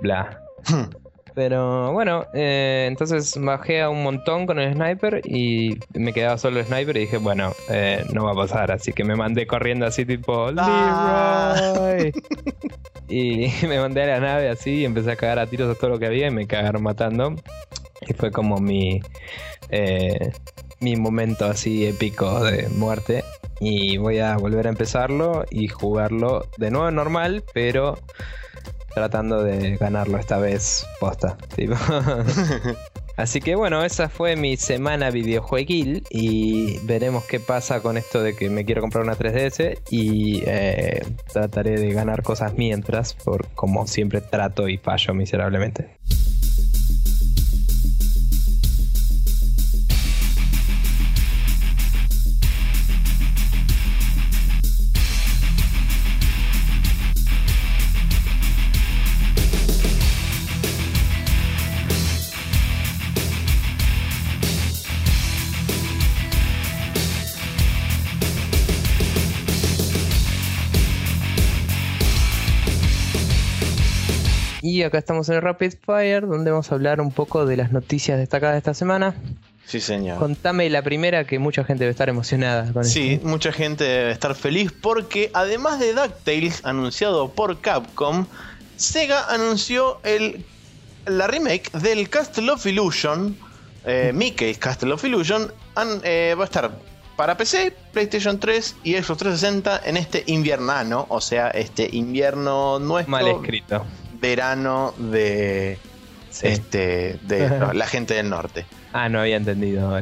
[0.00, 0.42] bla.
[0.68, 1.07] Hmm.
[1.38, 6.58] Pero bueno, eh, entonces bajé a un montón con el sniper y me quedaba solo
[6.58, 8.72] el sniper y dije, bueno, eh, no va a pasar.
[8.72, 12.12] Así que me mandé corriendo así tipo, Leroy.
[13.08, 15.90] y me mandé a la nave así y empecé a cagar a tiros a todo
[15.90, 17.36] lo que había y me cagaron matando.
[18.00, 19.00] Y fue como mi,
[19.70, 20.32] eh,
[20.80, 23.22] mi momento así épico de muerte.
[23.60, 27.96] Y voy a volver a empezarlo y jugarlo de nuevo normal, pero
[28.98, 31.38] tratando de ganarlo esta vez posta.
[33.16, 38.34] Así que bueno, esa fue mi semana videojueguil y veremos qué pasa con esto de
[38.34, 43.86] que me quiero comprar una 3DS y eh, trataré de ganar cosas mientras, por como
[43.86, 45.96] siempre trato y fallo miserablemente.
[74.78, 77.72] Y acá estamos en el Rapid Fire, donde vamos a hablar un poco de las
[77.72, 79.16] noticias destacadas de esta semana.
[79.66, 80.20] Sí, señor.
[80.20, 84.36] Contame la primera que mucha gente debe estar emocionada con Sí, mucha gente debe estar
[84.36, 88.26] feliz porque además de DuckTales anunciado por Capcom,
[88.76, 90.44] Sega anunció el,
[91.06, 93.36] la remake del Castle of Illusion,
[93.84, 95.52] eh, Mickey's Castle of Illusion,
[96.04, 96.70] eh, va a estar
[97.16, 103.10] para PC, PlayStation 3 y Xbox 360 en este inviernano, o sea, este invierno nuestro.
[103.10, 103.84] Mal escrito
[104.20, 105.78] verano de
[106.42, 108.66] este de la gente del norte.
[108.92, 109.98] Ah, no había entendido.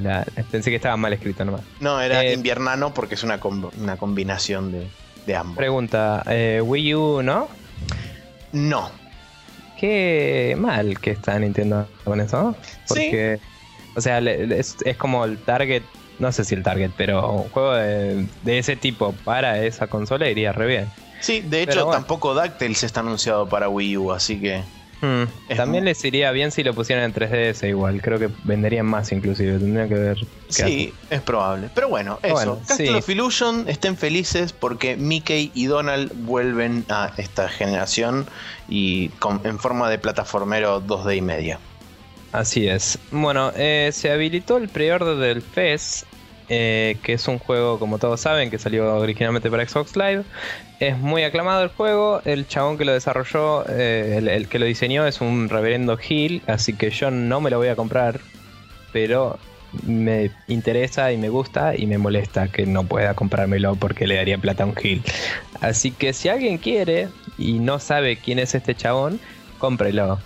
[0.51, 1.63] pensé que estaba mal escrito nomás.
[1.81, 3.41] No, era eh, inviernano porque es una,
[3.81, 4.87] una combinación de,
[5.27, 5.57] de, ambos.
[5.57, 7.49] Pregunta, eh, Wii U, ¿no?
[8.53, 8.91] No.
[9.79, 12.57] Qué mal que está Nintendo con eso.
[12.89, 13.41] Porque,
[13.95, 15.83] o sea, es, como el target,
[16.19, 20.31] no sé si el target, pero un juego de, de ese tipo para esa consola
[20.31, 20.87] iría re bien.
[21.21, 24.63] Sí, de hecho tampoco DuckTales está anunciado para Wii U, así que...
[25.01, 25.25] Hmm.
[25.55, 29.59] También les iría bien si lo pusieran en 3DS igual, creo que venderían más inclusive,
[29.59, 30.19] tendría que ver.
[30.49, 31.69] Sí, es probable.
[31.75, 32.61] Pero bueno, eso.
[32.67, 38.27] Castle of Illusion, estén felices porque Mickey y Donald vuelven a esta generación
[38.71, 39.11] y
[39.45, 41.59] en forma de plataformero 2D y media.
[42.33, 42.99] Así es.
[43.11, 46.07] Bueno, eh, se habilitó el pre-order del FES
[46.49, 50.23] eh, que es un juego, como todos saben, que salió originalmente para Xbox Live.
[50.79, 52.21] Es muy aclamado el juego.
[52.25, 56.73] El chabón que lo desarrolló, eh, el, que lo diseñó, es un reverendo Hill, así
[56.73, 58.21] que yo no me lo voy a comprar,
[58.93, 59.39] pero
[59.83, 64.39] me interesa y me gusta y me molesta que no pueda comprármelo porque le daría
[64.39, 65.03] plata a un Hill.
[65.61, 69.19] Así que si alguien quiere y no sabe quién es este chabón,
[69.59, 70.19] cómprelo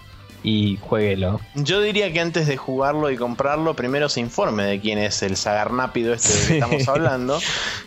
[0.43, 1.41] y jueguelo.
[1.55, 5.37] Yo diría que antes de jugarlo y comprarlo, primero se informe de quién es el
[5.37, 7.41] sagarnápido este de que estamos hablando,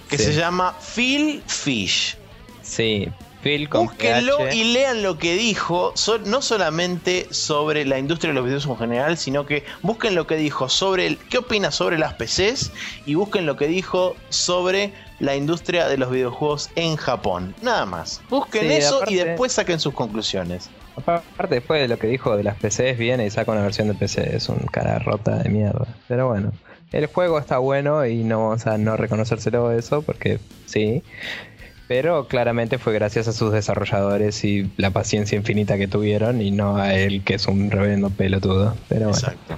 [0.09, 2.17] que se llama Phil Fish.
[2.61, 3.09] Sí,
[3.43, 5.93] Phil con Búsquenlo y lean lo que dijo,
[6.25, 10.37] no solamente sobre la industria de los videos en general, sino que busquen lo que
[10.37, 12.71] dijo sobre el, qué opina sobre las PCs
[13.05, 17.53] y busquen lo que dijo sobre la industria de los videojuegos en Japón.
[17.61, 18.21] Nada más.
[18.29, 20.69] Busquen Sí, eso y después saquen sus conclusiones.
[20.95, 23.95] Aparte, después de lo que dijo de las PCs, viene y saca una versión de
[23.95, 24.35] PC.
[24.35, 25.87] Es un cara rota de mierda.
[26.07, 26.51] Pero bueno,
[26.91, 31.03] el juego está bueno y no vamos a no reconocérselo eso porque sí.
[31.87, 36.77] Pero claramente fue gracias a sus desarrolladores y la paciencia infinita que tuvieron y no
[36.77, 38.75] a él que es un reverendo pelotudo.
[38.87, 39.57] Pero bueno, Exacto.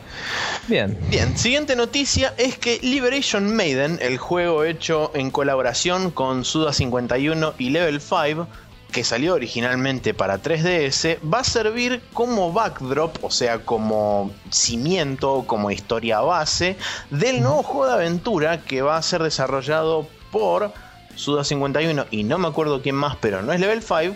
[0.67, 0.97] bien.
[1.09, 7.69] Bien, siguiente noticia es que Liberation Maiden, el juego hecho en colaboración con Suda51 y
[7.69, 8.47] Level 5,
[8.95, 15.69] que salió originalmente para 3DS, va a servir como backdrop, o sea, como cimiento, como
[15.69, 16.77] historia base
[17.09, 20.71] del nuevo juego de aventura que va a ser desarrollado por
[21.17, 24.15] Suda51 y no me acuerdo quién más, pero no es Level 5.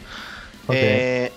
[0.67, 0.69] Ok.
[0.69, 1.33] Eh,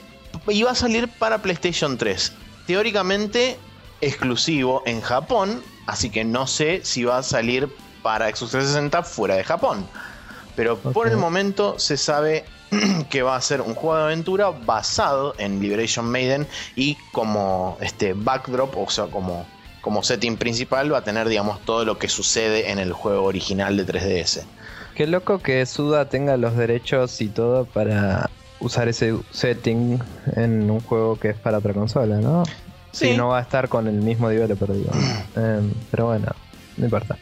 [0.47, 2.33] y va a salir para PlayStation 3.
[2.69, 3.59] Teóricamente
[4.01, 7.69] exclusivo en Japón, así que no sé si va a salir
[8.05, 9.85] para Xbox 360 fuera de Japón.
[10.55, 12.45] Pero por el momento se sabe
[13.11, 18.15] que va a ser un juego de aventura basado en Liberation Maiden y como este
[18.15, 19.47] backdrop, o sea, como,
[19.81, 23.77] como setting principal va a tener, digamos, todo lo que sucede en el juego original
[23.77, 24.45] de 3DS.
[24.95, 28.31] Qué loco que Suda tenga los derechos y todo para
[28.61, 29.99] usar ese setting
[30.37, 32.45] en un juego que es para otra consola, ¿no?
[32.45, 33.09] Sí.
[33.09, 34.91] Sí, no va a estar con el mismo developer, digo.
[35.37, 36.27] Em, pero bueno,
[36.77, 37.17] no importa.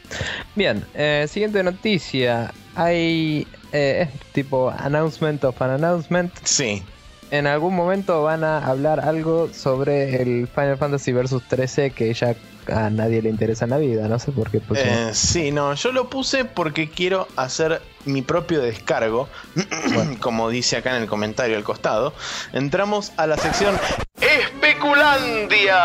[0.53, 2.53] Bien, eh, siguiente noticia.
[2.75, 6.33] Hay eh, es tipo announcement of an announcement.
[6.43, 6.83] Sí,
[7.31, 12.35] En algún momento van a hablar algo sobre el Final Fantasy Versus 13 que ya
[12.67, 14.07] a nadie le interesa en la vida.
[14.07, 14.61] No sé por qué.
[14.75, 19.29] Eh, sí, no, yo lo puse porque quiero hacer mi propio descargo,
[20.19, 22.13] como dice acá en el comentario al costado.
[22.53, 23.79] Entramos a la sección
[24.19, 25.77] Especulandia.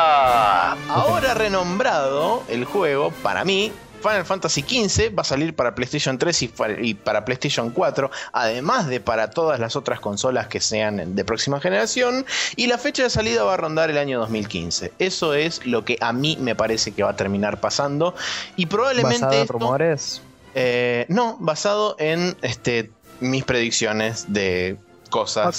[0.88, 6.42] Ahora renombrado el juego, para mí, Final Fantasy XV va a salir para PlayStation 3
[6.82, 11.60] y para PlayStation 4, además de para todas las otras consolas que sean de próxima
[11.60, 12.24] generación,
[12.56, 14.92] y la fecha de salida va a rondar el año 2015.
[14.98, 18.14] Eso es lo que a mí me parece que va a terminar pasando,
[18.56, 19.40] y probablemente...
[19.42, 20.22] Esto- rumores.
[20.54, 24.76] eh, no, basado en este, mis predicciones de
[25.10, 25.58] cosas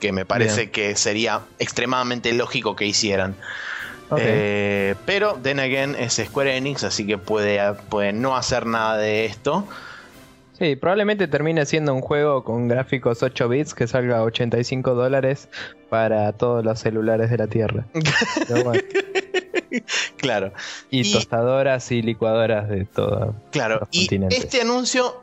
[0.00, 0.70] que me parece Bien.
[0.70, 3.34] que sería extremadamente lógico que hicieran.
[4.16, 9.26] Eh, pero, then again, es Square Enix, así que puede, puede no hacer nada de
[9.26, 9.66] esto.
[10.58, 15.48] Sí, probablemente termine siendo un juego con gráficos 8 bits que salga a 85 dólares
[15.88, 17.84] para todos los celulares de la Tierra.
[18.48, 18.72] Bueno,
[20.16, 20.52] claro,
[20.90, 23.34] y, Y- tostadoras y licuadoras de todo.
[23.50, 23.86] claro.
[23.90, 25.22] Y este anuncio,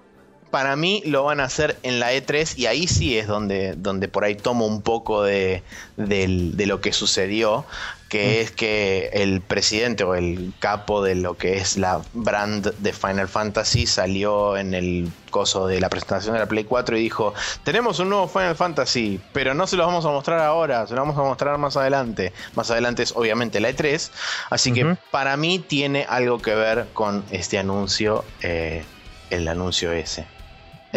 [0.55, 4.07] para mí, lo van a hacer en la E3 y ahí sí es donde, donde
[4.07, 5.63] por ahí tomo un poco de,
[5.97, 7.65] de lo que sucedió,
[8.07, 12.93] que es que el presidente o el capo de lo que es la brand de
[12.93, 17.33] Final Fantasy salió en el coso de la presentación de la Play 4 y dijo,
[17.65, 21.01] tenemos un nuevo Final Fantasy, pero no se lo vamos a mostrar ahora, se lo
[21.01, 22.31] vamos a mostrar más adelante.
[22.55, 24.09] Más adelante es obviamente la E3,
[24.51, 28.85] así que para mí tiene algo que ver con este anuncio, eh,
[29.31, 30.33] el anuncio ese.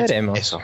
[0.02, 0.38] Veremos.
[0.38, 0.60] Eso.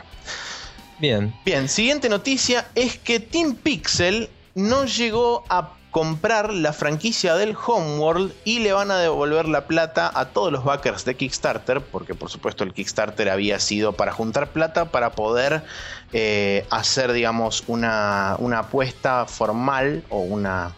[0.99, 1.33] Bien.
[1.45, 8.33] Bien, siguiente noticia es que Team Pixel no llegó a comprar la franquicia del Homeworld
[8.43, 12.29] y le van a devolver la plata a todos los backers de Kickstarter, porque por
[12.29, 15.63] supuesto el Kickstarter había sido para juntar plata para poder
[16.11, 20.73] eh, hacer, digamos, una, una apuesta formal o una...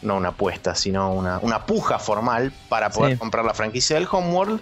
[0.00, 3.18] No una apuesta, sino una, una puja formal para poder Sí.
[3.18, 4.60] comprar la franquicia del Homeworld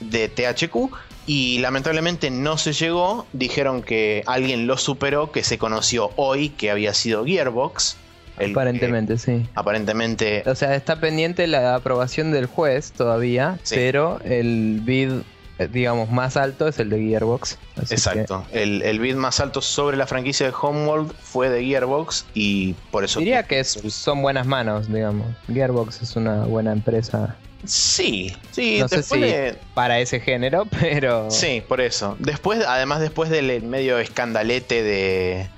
[0.00, 0.90] de THQ
[1.26, 3.26] y lamentablemente no se llegó.
[3.32, 7.96] Dijeron que alguien lo superó, que se conoció hoy, que había sido Gearbox.
[8.36, 9.46] el que Aparentemente, sí.
[9.54, 10.42] aparentemente.
[10.46, 13.76] O sea, está pendiente la aprobación del juez todavía, Sí.
[13.76, 15.12] pero el bid,
[15.60, 17.58] eh, digamos, más alto es el de Gearbox.
[17.76, 18.44] que- Exacto.
[18.52, 23.04] El, el bid más alto sobre la franquicia de Homeworld fue de Gearbox y por
[23.04, 23.20] eso.
[23.20, 25.28] Diría que es- son buenas manos, digamos.
[25.46, 27.36] Gearbox es una buena empresa.
[27.66, 31.30] Sí, sí, no sé después si de- para ese género, pero.
[31.30, 32.16] Sí, por eso.
[32.18, 35.48] Después, además, después del medio escandalete de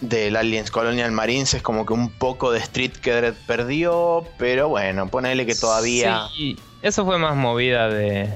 [0.00, 5.06] del Aliens Colonial Marines es como que un poco de Street Cred perdió, pero bueno,
[5.08, 8.28] ponele que todavía Sí, eso fue más movida de.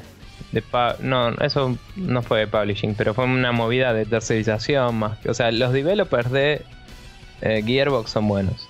[1.00, 5.18] no, eso no fue de publishing, pero fue una movida de tercerización más.
[5.18, 6.62] que- O sea, los developers de
[7.40, 8.68] eh, Gearbox son buenos.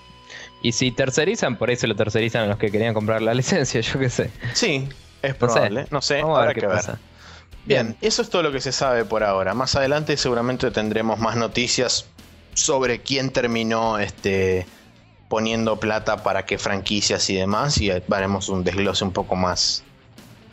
[0.63, 3.81] Y si tercerizan, por ahí se lo tercerizan a los que querían comprar la licencia,
[3.81, 4.31] yo qué sé.
[4.55, 4.89] sí,
[5.23, 5.55] es No sé.
[5.55, 6.77] probable, no sé, Vamos a ver qué que ver.
[6.77, 6.99] pasa.
[7.65, 9.53] Bien, eso es todo lo que se sabe por ahora.
[9.55, 12.07] Más adelante seguramente tendremos más noticias
[12.55, 14.67] sobre quién terminó este
[15.29, 19.83] poniendo plata para qué franquicias y demás y haremos un desglose un poco más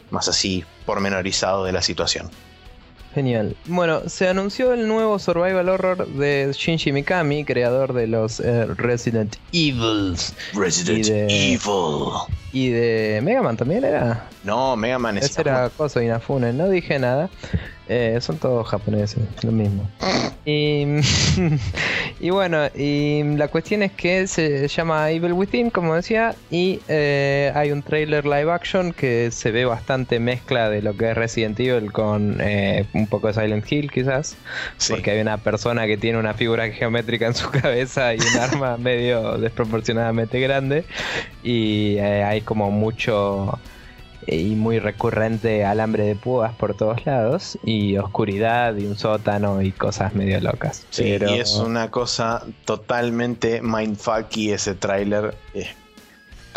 [0.10, 2.30] más así pormenorizado de la situación.
[3.14, 3.56] Genial.
[3.68, 9.36] Bueno, se anunció el nuevo survival horror de Shinji Mikami, creador de los eh, Resident
[9.52, 10.16] Evil.
[10.54, 11.60] Resident Evil.
[12.52, 14.28] Y de Mega Man también era.
[14.44, 17.30] No, Mega Man es Ese era Coso Inafune, no dije nada.
[17.90, 19.90] Eh, son todos japoneses, lo mismo.
[20.46, 20.86] Y,
[22.20, 27.50] y bueno, y la cuestión es que se llama Evil Within, como decía, y eh,
[27.56, 31.58] hay un trailer live action que se ve bastante mezcla de lo que es Resident
[31.62, 34.36] Evil con eh, un poco de Silent Hill, quizás.
[34.90, 38.76] Porque hay una persona que tiene una figura geométrica en su cabeza y un arma
[38.76, 40.84] medio desproporcionadamente grande.
[41.42, 43.60] Y hay como mucho
[44.28, 49.72] y muy recurrente alambre de púas por todos lados y oscuridad y un sótano y
[49.72, 50.86] cosas medio locas.
[50.90, 55.36] Sí, y es una cosa totalmente mindfucky ese tráiler.
[55.54, 55.68] Eh,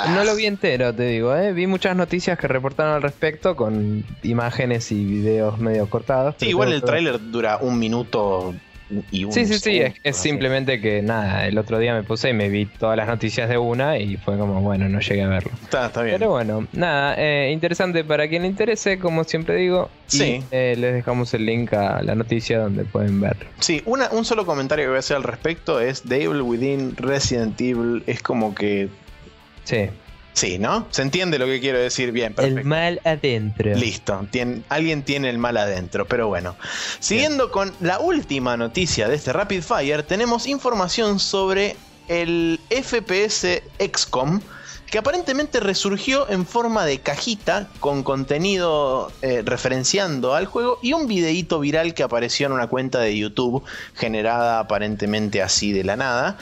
[0.08, 1.52] no lo vi entero, te digo, ¿eh?
[1.52, 6.34] vi muchas noticias que reportaron al respecto con imágenes y videos medio cortados.
[6.38, 8.54] Sí, igual el tráiler dura un minuto
[9.10, 12.66] sí, sí, sí, es, simplemente que nada, el otro día me puse y me vi
[12.66, 15.50] todas las noticias de una y fue como, bueno, no llegué a verlo.
[15.62, 16.16] Está, está bien.
[16.18, 19.90] Pero bueno, nada, eh, interesante para quien le interese, como siempre digo.
[20.06, 20.42] Sí.
[20.50, 23.36] Eh, les dejamos el link a la noticia donde pueden ver.
[23.58, 26.96] Sí, una, un solo comentario que voy a hacer al respecto es The Evil Within
[26.96, 28.88] Resident Evil es como que...
[29.64, 29.88] Sí.
[30.36, 30.86] Sí, ¿no?
[30.90, 32.34] Se entiende lo que quiero decir bien.
[32.34, 32.60] Perfecto.
[32.60, 33.74] El mal adentro.
[33.74, 34.28] Listo,
[34.68, 36.56] alguien tiene el mal adentro, pero bueno.
[37.00, 41.74] Siguiendo con la última noticia de este Rapid Fire, tenemos información sobre
[42.08, 44.42] el FPS XCOM
[44.90, 51.06] que aparentemente resurgió en forma de cajita con contenido eh, referenciando al juego y un
[51.06, 53.64] videíto viral que apareció en una cuenta de YouTube
[53.94, 56.38] generada aparentemente así de la nada.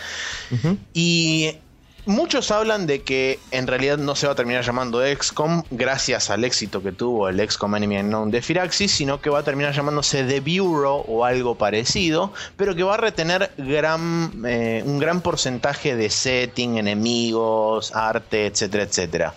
[0.92, 1.58] Y
[2.06, 6.44] Muchos hablan de que en realidad no se va a terminar llamando XCOM gracias al
[6.44, 10.22] éxito que tuvo el XCOM Enemy Unknown de Firaxis, sino que va a terminar llamándose
[10.22, 15.96] The Bureau o algo parecido, pero que va a retener gran, eh, un gran porcentaje
[15.96, 19.34] de setting, enemigos, arte, etcétera, etcétera.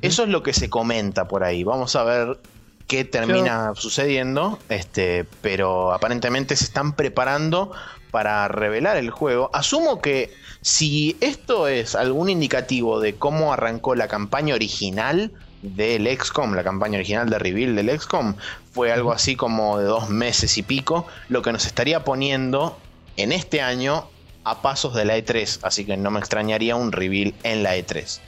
[0.00, 1.62] Eso es lo que se comenta por ahí.
[1.62, 2.38] Vamos a ver
[2.86, 7.72] qué termina sucediendo, este, pero aparentemente se están preparando
[8.10, 9.50] para revelar el juego.
[9.52, 15.32] Asumo que si esto es algún indicativo de cómo arrancó la campaña original
[15.62, 18.36] del XCOM, la campaña original de reveal del XCOM,
[18.72, 22.78] fue algo así como de dos meses y pico, lo que nos estaría poniendo
[23.16, 24.08] en este año
[24.44, 28.20] a pasos de la E3, así que no me extrañaría un reveal en la E3.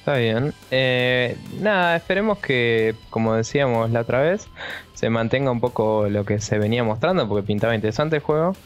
[0.00, 0.54] Está bien.
[0.70, 4.48] Eh, nada, esperemos que, como decíamos la otra vez,
[4.94, 8.56] se mantenga un poco lo que se venía mostrando, porque pintaba interesante el juego.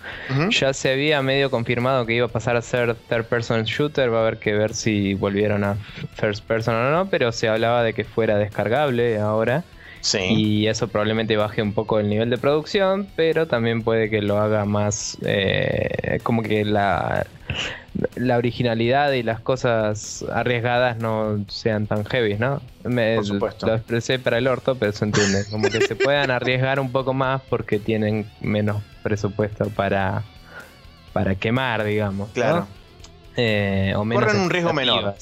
[0.50, 4.18] Ya se había medio confirmado que iba a pasar a ser third person shooter, va
[4.18, 5.74] a haber que ver si volvieron a
[6.14, 9.64] first person o no, pero se hablaba de que fuera descargable ahora.
[10.12, 14.38] Y eso probablemente baje un poco el nivel de producción, pero también puede que lo
[14.38, 17.26] haga más eh, como que la,
[18.14, 22.60] la originalidad y las cosas arriesgadas no sean tan heavy, ¿no?
[22.82, 23.66] Me, Por supuesto.
[23.66, 25.44] Lo expresé para el orto, pero se entiende.
[25.50, 30.22] Como que se puedan arriesgar un poco más porque tienen menos presupuesto para,
[31.12, 32.30] para quemar, digamos.
[32.30, 32.66] Claro.
[33.36, 35.14] Eh, o menos Corren un riesgo menor.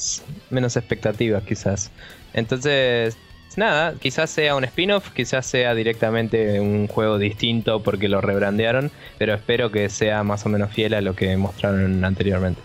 [0.51, 1.91] Menos expectativas, quizás.
[2.35, 3.16] Entonces,
[3.59, 9.35] nada, quizás sea un spin-off, quizás sea directamente un juego distinto porque lo rebrandearon, pero
[9.35, 12.61] espero que sea más o menos fiel a lo que mostraron anteriormente.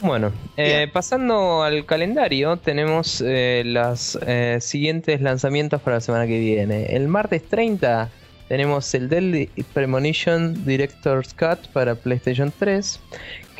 [0.00, 6.38] Bueno, eh, pasando al calendario, tenemos eh, los eh, siguientes lanzamientos para la semana que
[6.38, 6.86] viene.
[6.96, 8.08] El martes 30
[8.48, 12.98] tenemos el Deadly Premonition Director's Cut para PlayStation 3,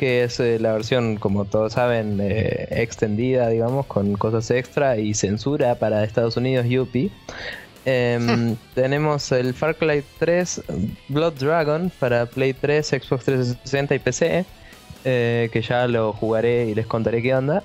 [0.01, 5.13] que es eh, la versión, como todos saben, eh, extendida, digamos, con cosas extra y
[5.13, 7.11] censura para Estados Unidos y UPI.
[7.85, 10.63] Em, tenemos el Far Cry 3
[11.07, 14.45] Blood Dragon para Play 3, Xbox 360 y PC,
[15.05, 17.61] eh, que ya lo jugaré y les contaré qué onda.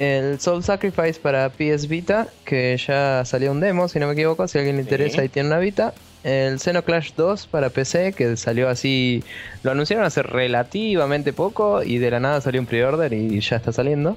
[0.00, 4.48] El Soul Sacrifice para PS Vita, que ya salió un demo, si no me equivoco,
[4.48, 5.94] si a alguien le interesa y tiene una Vita
[6.24, 9.22] el Xenoclash 2 para PC, que salió así,
[9.62, 13.72] lo anunciaron hace relativamente poco y de la nada salió un pre-order y ya está
[13.72, 14.16] saliendo.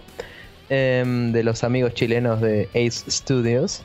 [0.73, 3.83] Em, de los amigos chilenos de Ace Studios.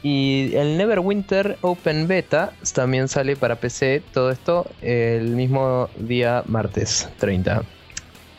[0.00, 7.08] Y el Neverwinter Open Beta también sale para PC, todo esto el mismo día martes
[7.18, 7.64] 30.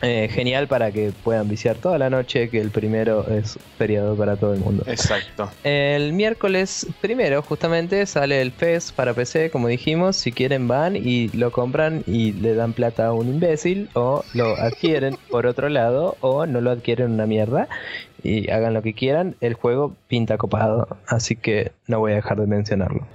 [0.03, 4.35] Eh, genial para que puedan viciar toda la noche, que el primero es feriado para
[4.35, 4.83] todo el mundo.
[4.87, 5.51] Exacto.
[5.63, 10.15] El miércoles primero, justamente, sale el FES para PC, como dijimos.
[10.15, 14.55] Si quieren, van y lo compran y le dan plata a un imbécil, o lo
[14.57, 17.67] adquieren por otro lado, o no lo adquieren una mierda.
[18.23, 19.35] Y hagan lo que quieran.
[19.39, 23.07] El juego pinta copado, así que no voy a dejar de mencionarlo.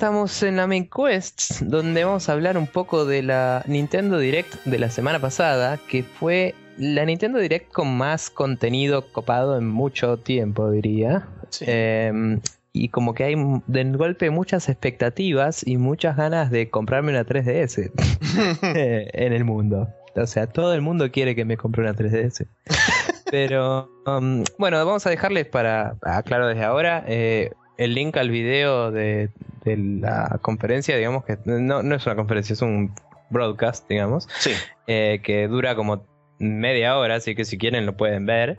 [0.00, 4.64] Estamos en la Main Quest, donde vamos a hablar un poco de la Nintendo Direct
[4.64, 10.16] de la semana pasada, que fue la Nintendo Direct con más contenido copado en mucho
[10.16, 11.28] tiempo, diría.
[11.60, 12.40] Em,
[12.72, 13.34] y como que hay
[13.66, 17.92] de golpe muchas expectativas y muchas ganas de comprarme una 3DS
[18.74, 19.90] eh, en el mundo.
[20.16, 22.46] O sea, todo el mundo quiere que me compre una 3DS.
[23.30, 27.50] Pero um, bueno, vamos a dejarles para, aclaro desde ahora, eh,
[27.80, 29.30] el link al video de,
[29.64, 32.94] la conferencia, digamos que no, no, es una conferencia, es un
[33.30, 34.52] broadcast, digamos, sí.
[34.86, 36.06] Eh, que dura como
[36.38, 38.58] media hora, así que si quieren lo pueden ver.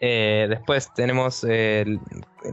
[0.00, 1.46] Eh, después tenemos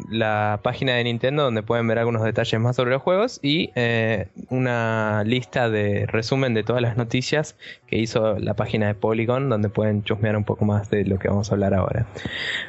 [0.10, 4.28] la página de Nintendo donde pueden ver algunos detalles más sobre los juegos y eh,
[4.50, 7.56] una lista de resumen de todas las noticias
[7.88, 11.28] que hizo la página de Polygon donde pueden chusmear un poco más de lo que
[11.28, 12.08] vamos a hablar ahora.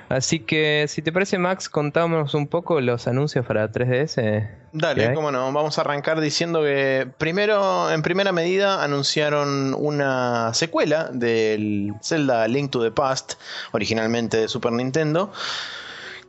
[0.09, 4.49] Así que si te parece Max, contamos un poco los anuncios para 3DS.
[4.73, 5.53] Dale, cómo no.
[5.53, 12.71] Vamos a arrancar diciendo que primero, en primera medida, anunciaron una secuela del Zelda Link
[12.71, 13.35] to the Past,
[13.73, 15.33] originalmente de Super Nintendo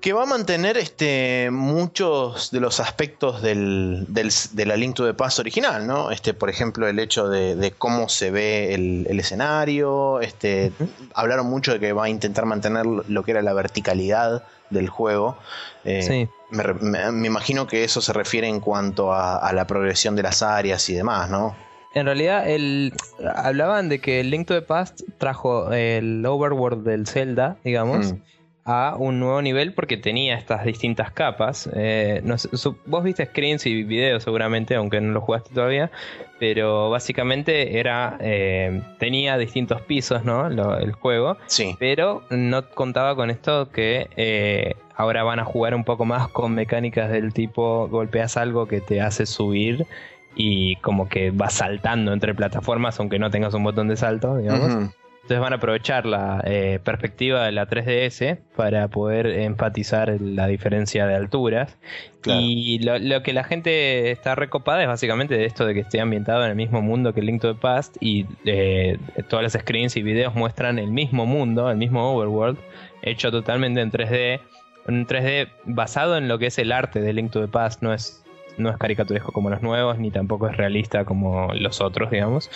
[0.05, 5.15] que va a mantener este, muchos de los aspectos del, de la Link to the
[5.15, 6.11] Past original, ¿no?
[6.11, 10.21] Este, por ejemplo, el hecho de, cómo se ve el, escenario.
[10.21, 10.71] Este,
[11.15, 15.39] hablaron mucho de que va a intentar mantener lo que era la verticalidad del juego.
[15.85, 16.29] Eh, sí.
[16.51, 20.93] me, imagino que eso se refiere en cuanto a, la progresión de las áreas y
[20.93, 21.55] demás, ¿no?
[21.95, 22.93] En realidad, el,
[23.35, 28.13] hablaban de que el Link to the Past trajo el overworld del Zelda, digamos.
[28.13, 28.35] Mm
[28.65, 31.69] a un nuevo nivel porque tenía estas distintas capas.
[31.75, 32.23] Eh,
[32.87, 35.91] vos viste screens y videos seguramente, aunque no lo jugaste todavía,
[36.39, 40.47] pero básicamente era eh, tenía distintos pisos, ¿no?
[40.47, 41.37] el juego.
[41.45, 41.75] Sí.
[41.77, 46.55] Pero no contaba con esto que eh, ahora van a jugar un poco más con
[46.55, 49.85] mecánicas del tipo golpeas algo que te hace subir
[50.35, 54.89] y como que vas saltando entre plataformas aunque no tengas un botón de salto, digamos.
[55.25, 61.07] Entonces van a aprovechar la eh, perspectiva de la 3DS para poder enfatizar la diferencia
[61.07, 61.79] de alturas.
[62.27, 66.43] Y lo, que la gente está recopada es básicamente de esto de que esté ambientado
[66.43, 70.03] en el mismo mundo que Link to the Past y eh, todas las screens y
[70.03, 72.59] videos muestran el mismo mundo, el mismo overworld,
[73.01, 74.41] hecho totalmente en 3D.
[74.87, 77.95] Un 3D basado en lo que es el arte de Link to the Past, no
[77.95, 78.24] es
[78.57, 82.49] no es caricaturesco como los nuevos, ni tampoco es realista como los otros, digamos,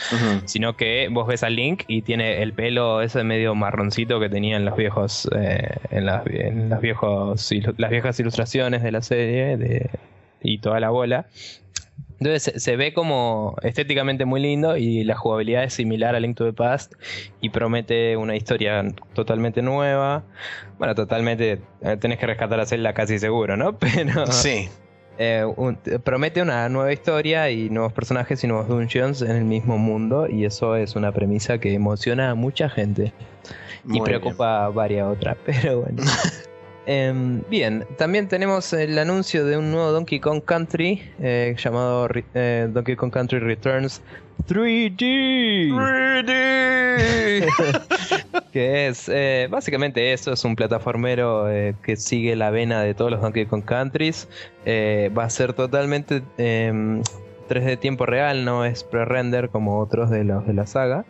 [0.46, 4.66] sino que vos ves al Link y tiene el pelo ese medio marroncito que tenían
[4.66, 6.24] los viejos, eh, en, las,
[6.82, 9.90] viejos, las viejas ilustraciones de la serie de,
[10.42, 11.28] y toda la bola.
[12.20, 16.46] Entonces se, ve como estéticamente muy lindo y la jugabilidad es similar a Link to
[16.46, 16.94] the Past
[17.40, 20.24] y promete una historia totalmente nueva.
[20.78, 23.78] Bueno, totalmente eh, tenés que rescatar a Zelda casi seguro, ¿no?
[23.80, 24.68] Pero sí.
[25.22, 25.46] Eh,
[26.06, 30.46] promete una nueva historia y nuevos personajes y nuevos dungeons en el mismo mundo y
[30.46, 33.12] eso es una premisa que emociona a mucha gente
[33.86, 36.04] y preocupa a varias otras, pero bueno.
[36.92, 42.68] Em, bien, también tenemos el anuncio de un nuevo Donkey Kong Country eh, llamado eh,
[42.68, 44.02] Donkey Kong Country Returns
[44.48, 45.70] 3D.
[45.70, 47.46] 3D.
[48.52, 51.46] que es eh, básicamente eso, es un plataformero
[51.84, 54.28] que sigue la vena de todos los Donkey Kong Countries.
[54.66, 57.04] va a ser totalmente 3D
[57.52, 61.06] em, tiempo real, no es pre-render como otros de los de la saga.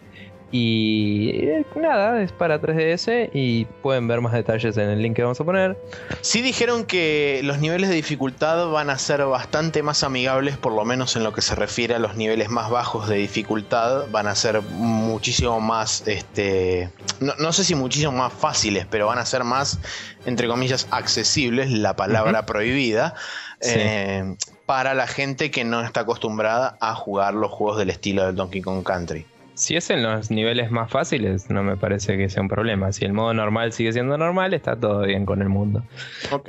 [0.52, 5.22] Y eh, nada, es para 3DS y pueden ver más detalles en el link que
[5.22, 5.78] vamos a poner.
[6.22, 10.84] Sí dijeron que los niveles de dificultad van a ser bastante más amigables, por lo
[10.86, 14.34] menos en lo que se refiere a los niveles más bajos de dificultad, van a
[14.34, 16.90] ser muchísimo más, este,
[17.20, 19.80] no, sé si muchísimo más fáciles, pero van a ser más,
[20.26, 23.14] entre comillas, accesibles, la palabra prohibida.
[23.62, 24.36] Eh,
[24.66, 28.62] para la gente que no está acostumbrada a jugar los juegos del estilo del Donkey
[28.62, 29.26] Kong Country.
[29.60, 32.94] Si es en los niveles más fáciles, no me parece que sea un problema.
[32.94, 35.84] Si el modo normal sigue siendo normal, está todo bien con el mundo.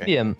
[0.05, 0.37] Bien.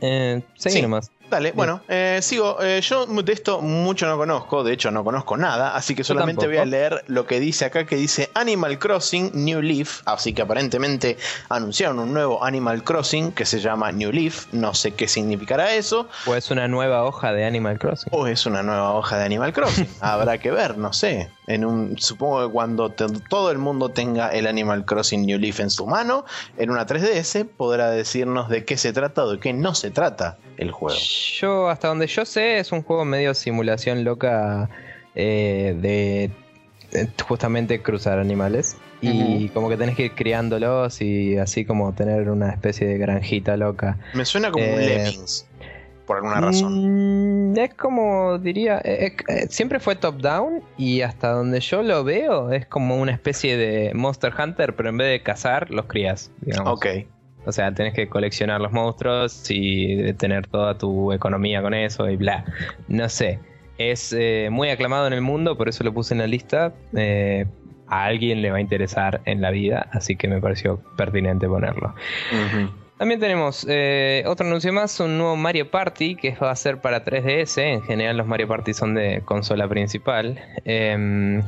[0.00, 1.12] Eh, seguimos.
[1.30, 2.60] Dale, bueno, eh, sigo.
[2.60, 6.46] Eh, yo de esto mucho no conozco, de hecho no conozco nada, así que solamente
[6.48, 10.42] voy a leer lo que dice acá, que dice Animal Crossing New Leaf, así que
[10.42, 11.16] aparentemente
[11.48, 16.08] anunciaron un nuevo Animal Crossing que se llama New Leaf, no sé qué significará eso.
[16.26, 18.08] O es una nueva hoja de Animal Crossing.
[18.10, 21.30] O es una nueva hoja de Animal Crossing, habrá que ver, no sé.
[21.46, 25.70] En un, supongo que cuando todo el mundo tenga el Animal Crossing New Leaf en
[25.70, 26.24] su mano,
[26.56, 30.38] en una 3DS, podrá decirnos de qué se trata o de qué no se trata
[30.56, 30.98] el juego.
[31.40, 34.68] Yo, hasta donde yo sé, es un juego medio simulación loca
[35.14, 36.30] eh, de
[37.26, 38.76] justamente cruzar animales.
[39.02, 43.56] Y como que tenés que ir criándolos y así como tener una especie de granjita
[43.56, 43.96] loca.
[44.12, 45.46] Me suena como un eh, Lemmings.
[46.04, 47.52] por alguna razón.
[47.52, 51.82] Mm, es como diría, eh, eh, eh, siempre fue top down y hasta donde yo
[51.82, 55.86] lo veo es como una especie de Monster Hunter, pero en vez de cazar, los
[55.86, 56.74] crías, digamos.
[56.74, 56.86] Ok.
[57.46, 62.16] O sea, tenés que coleccionar los monstruos y tener toda tu economía con eso y
[62.16, 62.44] bla.
[62.88, 63.38] No sé.
[63.78, 64.14] Es
[64.50, 66.74] muy aclamado en el mundo, por eso lo puse en la lista.
[67.88, 71.94] a alguien le va a interesar en la vida, así que me pareció pertinente ponerlo.
[73.00, 77.02] También tenemos eh, otro anuncio más, un nuevo Mario Party que va a ser para
[77.02, 77.56] 3DS.
[77.56, 80.38] En general los Mario Party son de consola principal.
[80.66, 81.42] Em,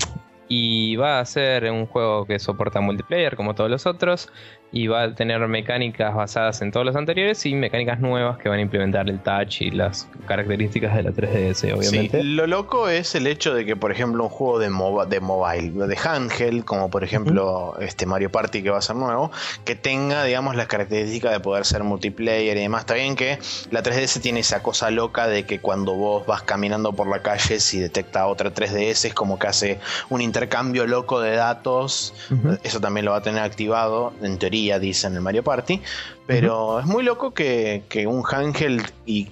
[0.49, 4.33] y va a ser un juego que soporta multiplayer como todos los otros
[4.73, 8.59] y va a tener mecánicas basadas en todos los anteriores y mecánicas nuevas que van
[8.59, 12.25] a implementar el touch y las características de la 3DS, obviamente.
[12.25, 14.71] lo loco es el hecho de que, por ejemplo, un juego de,
[15.09, 19.31] de mobile, de handheld, como por ejemplo este Mario Party que va a ser nuevo,
[19.67, 22.83] que tenga, digamos, las características de poder ser multiplayer y demás.
[22.83, 23.39] Está bien que
[23.71, 27.61] la 3DS tiene esa cosa loca de que cuando vos vas caminando por la calle,
[27.61, 32.15] si detecta otra 3DS, es como que hace un intercambio loco de datos.
[32.63, 35.81] Eso también lo va a tener activado, en teoría dice en el Mario Party.
[36.27, 39.29] Pero es muy loco que, un handheld y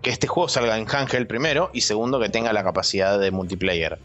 [0.00, 3.98] que este juego salga en handheld primero y segundo que tenga la capacidad de multiplayer.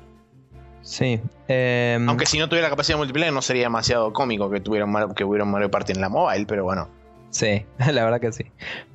[0.81, 1.19] Sí.
[1.47, 4.87] Em, Aunque si no tuviera la capacidad de multiplayer no sería demasiado cómico que, tuviera
[5.15, 6.87] que hubiera un Mario Party en la mobile, pero bueno.
[7.29, 8.45] Sí, la verdad que sí.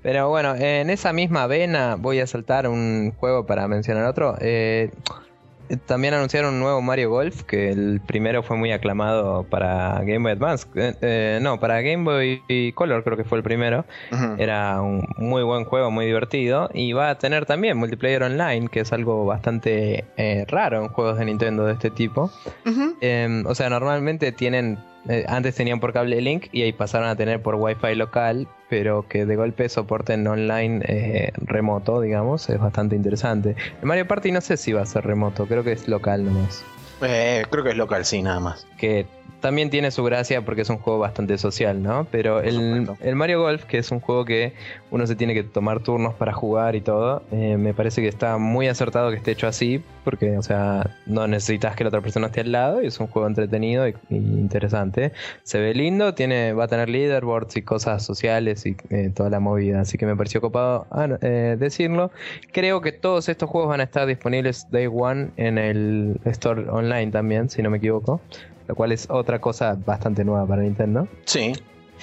[0.03, 4.37] Pero bueno, en esa misma vena voy a saltar un juego para mencionar otro.
[4.41, 4.91] Eh,
[5.77, 10.33] también anunciaron un nuevo Mario Golf, que el primero fue muy aclamado para Game Boy
[10.33, 10.67] Advance.
[10.75, 13.85] Eh, eh, no, para Game Boy Color creo que fue el primero.
[14.39, 16.71] Era un muy buen juego, muy divertido.
[16.75, 21.19] Y va a tener también multiplayer online, que es algo bastante eh, raro en juegos
[21.19, 22.31] de Nintendo de este tipo.
[23.01, 24.79] Em, o sea, normalmente tienen
[25.09, 29.07] eh, antes tenían por cable link y ahí pasaron a tener por wifi local, pero
[29.09, 33.57] que de golpe soporten online eh, remoto, digamos, es bastante interesante.
[33.81, 36.65] El Mario Party no sé si va a ser remoto, creo que es local nomás.
[37.03, 38.67] Eh, creo que es local, sí, nada más.
[38.79, 39.07] Que
[39.43, 42.07] también tiene su gracia porque es un juego bastante social, ¿no?
[42.11, 44.55] Pero el, Mario Golf, que es un juego que
[44.91, 48.39] uno se tiene que tomar turnos para jugar y todo, eh, me parece que está
[48.39, 52.29] muy acertado que esté hecho así, porque, o sea, no necesitas que la otra persona
[52.29, 55.13] esté al lado y es un juego entretenido y, interesante.
[55.43, 59.41] Se ve lindo, tiene, va a tener leaderboards y cosas sociales y eh, toda la
[59.41, 62.13] movida, así que me pareció copado ah, eh, decirlo.
[62.53, 67.11] Creo que todos estos juegos van a estar disponibles day one en el store online
[67.11, 68.21] también, si no me equivoco
[68.69, 71.09] lo cual es otra cosa bastante nueva para Nintendo.
[71.25, 71.53] Sí,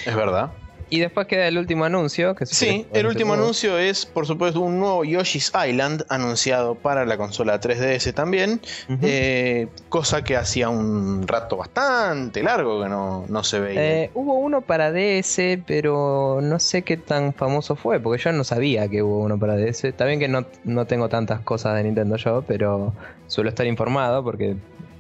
[0.06, 0.52] es verdad.
[0.92, 2.36] Y después queda el último anuncio.
[2.36, 7.18] Que sí, el último anuncio es, por supuesto, un nuevo Yoshi's Island anunciado para la
[7.18, 8.60] consola 3DS también.
[9.02, 14.04] Eh, cosa que hacía un rato bastante largo que no, se veía.
[14.04, 18.44] Eh, hubo uno para DS, pero no sé qué tan famoso fue, porque yo no
[18.44, 19.86] sabía que hubo uno para DS.
[19.86, 22.94] Está bien que no, no tengo tantas cosas de Nintendo yo, pero
[23.28, 24.56] suelo estar informado porque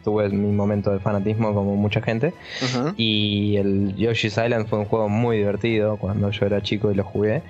[0.09, 2.33] tuve mi momento de fanatismo como mucha gente.
[2.97, 7.03] Y el Yoshi's Island fue un juego muy divertido cuando yo era chico y lo
[7.03, 7.43] jugué.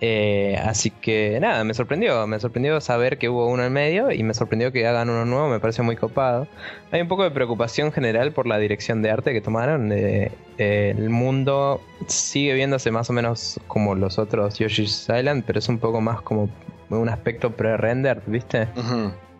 [0.00, 2.26] Eh, así que nada, me sorprendió.
[2.26, 5.48] Me sorprendió saber que hubo uno en medio y me sorprendió que hagan uno nuevo.
[5.48, 6.46] Me parece muy copado.
[6.90, 9.92] Hay un poco de preocupación general por la dirección de arte que tomaron.
[9.92, 15.68] Eh, el mundo sigue viéndose más o menos como los otros Yoshi's Island, pero es
[15.68, 16.48] un poco más como
[16.88, 18.68] un aspecto pre-rendered, ¿viste?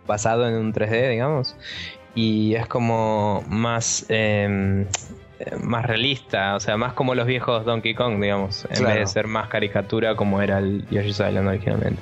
[0.07, 1.57] Basado en un 3D, digamos
[2.17, 4.87] y es como más em,
[5.63, 9.27] más realista, o sea, más como los viejos Donkey Kong, digamos, en vez de ser
[9.27, 12.01] más caricatura como era el Yoshi's Island originalmente.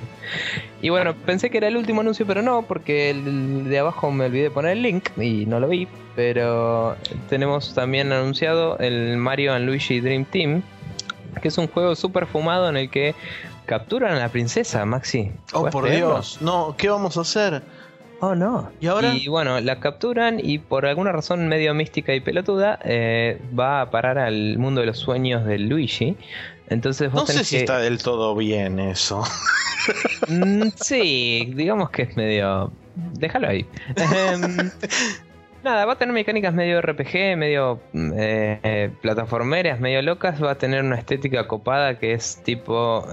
[0.81, 4.27] Y bueno, pensé que era el último anuncio, pero no, porque el de abajo me
[4.27, 6.97] olvidé poner el link y no lo vi, pero
[7.29, 10.63] tenemos también anunciado el Mario and Luigi Dream Team,
[11.43, 13.17] que es un juego súper fumado en el que
[13.67, 15.33] capturan a la princesa, Maxi.
[15.53, 17.63] Oh, por Dios, no, ¿qué vamos a hacer?
[18.27, 18.71] Oh, no.
[18.81, 19.15] ¿Y ahora?
[19.15, 23.91] Y bueno, la capturan y por alguna razón medio mística y pelotuda eh, va a
[23.91, 26.17] parar al mundo de los sueños de Luigi.
[26.69, 29.23] Entonces no sé si está del todo bien eso.
[30.27, 32.73] Mm, sí, digamos que es medio...
[32.95, 33.67] Déjalo ahí.
[33.95, 34.71] Em,
[35.63, 40.43] nada, va a tener mecánicas medio RPG, medio eh, eh, plataformeras, medio locas.
[40.43, 43.07] Va a tener una estética copada que es tipo...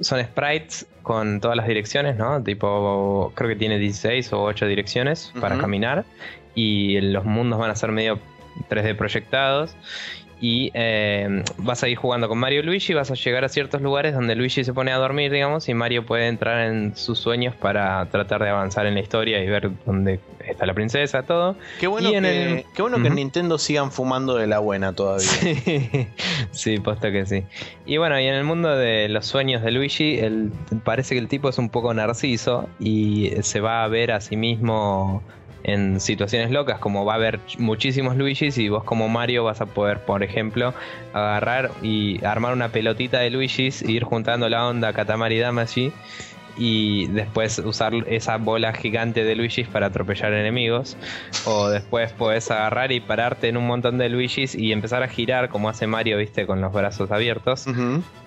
[0.00, 2.42] son sprites con todas las direcciones, ¿no?
[2.42, 6.04] Tipo, creo que tiene 16 o 8 direcciones para caminar
[6.54, 8.18] y los mundos van a ser medio
[8.68, 9.76] 3D proyectados
[10.40, 13.80] y eh, vas a ir jugando con Mario y Luigi, vas a llegar a ciertos
[13.80, 17.54] lugares donde Luigi se pone a dormir, digamos, y Mario puede entrar en sus sueños
[17.54, 21.56] para tratar de avanzar en la historia y ver dónde está la princesa, todo.
[21.80, 25.26] Qué bueno, que, qué bueno que en Nintendo sigan fumando de la buena todavía.
[25.66, 26.06] Sí,
[26.52, 27.44] sí, posta que sí.
[27.86, 30.52] Y bueno, y en el mundo de los sueños de Luigi, el,
[30.84, 34.36] parece que el tipo es un poco narciso y se va a ver a sí
[34.36, 35.22] mismo
[35.66, 39.66] en situaciones locas, como va a haber muchísimos Luigis y vos como Mario vas a
[39.66, 40.72] poder, por ejemplo,
[41.12, 45.92] agarrar y armar una pelotita de Luigis e ir juntando la onda Katamari Damacy
[46.56, 50.96] y después usar esa bola gigante de Luigi's para atropellar enemigos.
[51.44, 55.48] O después puedes agarrar y pararte en un montón de Luigi's y empezar a girar
[55.48, 57.66] como hace Mario, viste, con los brazos abiertos.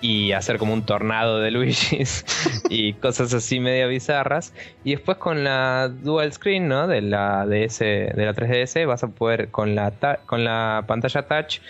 [0.00, 2.24] Y hacer como un tornado de Luigi's
[2.70, 4.52] y cosas así medio bizarras.
[4.84, 6.86] Y después con la dual screen, ¿no?
[6.86, 9.92] De la DS, de la 3DS, vas a poder con la,
[10.26, 11.60] con la pantalla touch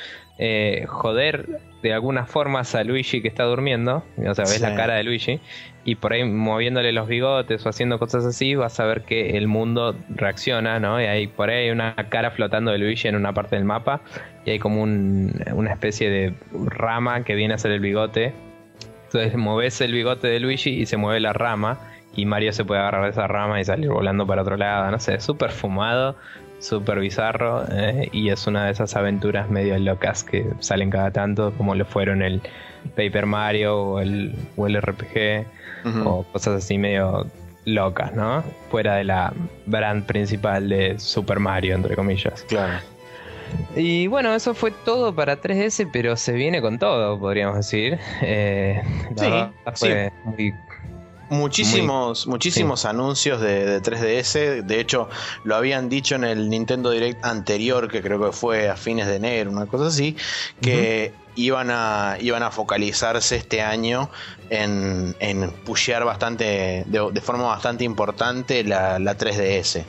[0.43, 4.95] eh, joder de algunas formas a Luigi que está durmiendo, o sea, ves la cara
[4.95, 5.39] de Luigi,
[5.85, 9.49] y por ahí moviéndole los bigotes o haciendo cosas así, vas a ver que el
[9.49, 10.99] mundo reacciona, ¿no?
[10.99, 14.01] Y hay por ahí una cara flotando de Luigi en una parte del mapa,
[14.47, 18.33] y hay como una especie de rama que viene a ser el bigote.
[19.05, 21.79] Entonces moves el bigote de Luigi y se mueve la rama,
[22.17, 24.99] y Mario se puede agarrar de esa rama y salir volando para otro lado, no
[24.99, 26.17] sé, súper fumado,
[26.61, 31.53] súper bizarro eh, y es una de esas aventuras medio locas que salen cada tanto
[31.57, 32.41] como lo fueron el
[32.97, 35.47] Paper Mario o el, o el RPG
[36.05, 37.27] o cosas así medio
[37.65, 38.43] locas, ¿no?
[38.71, 39.33] Fuera de la
[39.67, 42.43] brand principal de Super Mario, entre comillas.
[42.49, 42.81] Claro.
[43.75, 47.99] Y bueno, eso fue todo para 3DS, pero se viene con todo, podríamos decir.
[48.23, 48.83] Eh,
[49.17, 49.31] sí,
[49.75, 50.55] fue muy
[51.31, 54.63] Muchísimos, muchísimos anuncios de, 3DS.
[54.63, 55.09] De hecho,
[55.45, 59.17] lo habían dicho en el Nintendo Direct anterior, que creo que fue a fines de
[59.17, 60.17] enero, una cosa así,
[60.61, 64.11] que iban, a, iban a focalizarse este año
[64.51, 69.85] en, en pushear bastante, de, forma bastante importante la, la 3DS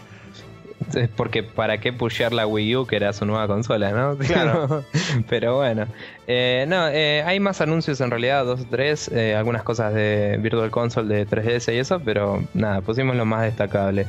[1.15, 4.17] porque para qué pushear la Wii U, que era su nueva consola, ¿no?
[4.31, 4.83] Claro.
[5.29, 5.87] Pero bueno.
[6.27, 10.37] Eh, no, eh, hay más anuncios en realidad, dos o tres, eh, algunas cosas de
[10.39, 14.05] Virtual Console de 3DS y eso, pero nada, pusimos lo más destacable.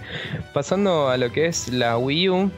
[0.52, 2.50] Pasando a lo que es la Wii U,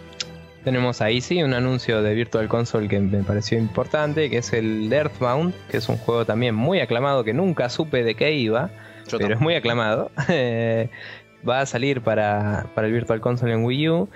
[0.65, 4.93] tenemos ahí sí un anuncio de Virtual Console que me pareció importante, que es el
[4.93, 8.71] Earthbound, que es un juego también muy aclamado, que nunca supe de qué iba,
[9.11, 10.11] pero es muy aclamado.
[11.49, 14.09] va a salir para, el Virtual Console en Wii U.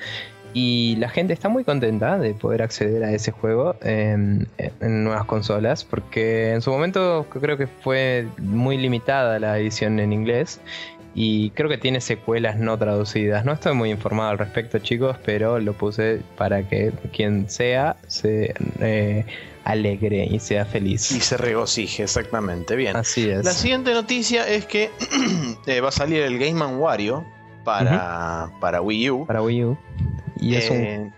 [0.54, 4.48] Y la gente está muy contenta de poder acceder a ese juego en,
[4.80, 10.60] nuevas consolas, porque en su momento creo que fue muy limitada la edición en inglés
[11.14, 13.44] y creo que tiene secuelas no traducidas.
[13.44, 18.54] No estoy muy informado al respecto, chicos, pero lo puse para que quien sea se
[18.80, 19.26] eh,
[19.68, 21.12] alegre y sea feliz.
[21.12, 22.74] Y se regocije, exactamente.
[22.74, 22.96] Bien.
[22.96, 23.44] Así es.
[23.44, 24.90] La siguiente noticia es que
[25.66, 27.24] eh, va a salir el Game Wario
[27.64, 29.26] para, para Wii U.
[29.26, 29.78] Para Wii U.
[30.40, 31.10] Y es eh,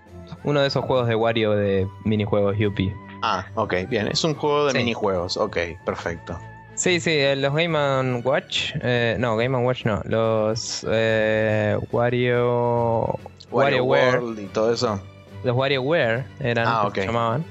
[0.43, 2.93] uno de esos juegos de Wario de minijuegos Yuppie.
[3.23, 4.09] Ah, ok, bien.
[4.09, 5.37] Es un juego de minijuegos.
[5.37, 6.37] Ok, perfecto.
[6.75, 8.75] Sí, sí, eh, los Game Watch.
[9.19, 10.03] no, Game Watch no.
[10.07, 10.85] Los
[11.93, 13.19] Wario.
[13.53, 15.01] WarioWare y todo eso.
[15.45, 17.45] Los WarioWare eran ah, que se llamaban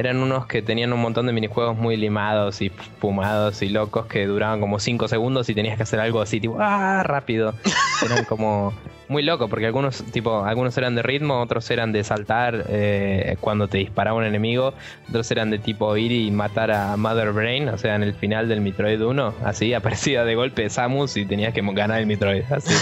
[0.00, 4.26] eran unos que tenían un montón de minijuegos muy limados y fumados y locos que
[4.26, 7.02] duraban como 5 segundos y tenías que hacer algo así, tipo, ¡ah!
[7.04, 7.54] rápido.
[8.04, 8.72] eran como
[9.08, 13.68] muy locos, porque algunos, tipo, algunos eran de ritmo, otros eran de saltar eh, cuando
[13.68, 14.72] te disparaba un enemigo,
[15.10, 18.48] otros eran de tipo ir y matar a Mother Brain, o sea, en el final
[18.48, 22.74] del Metroid 1, así aparecía de golpe Samus y tenías que ganar el Metroid, así.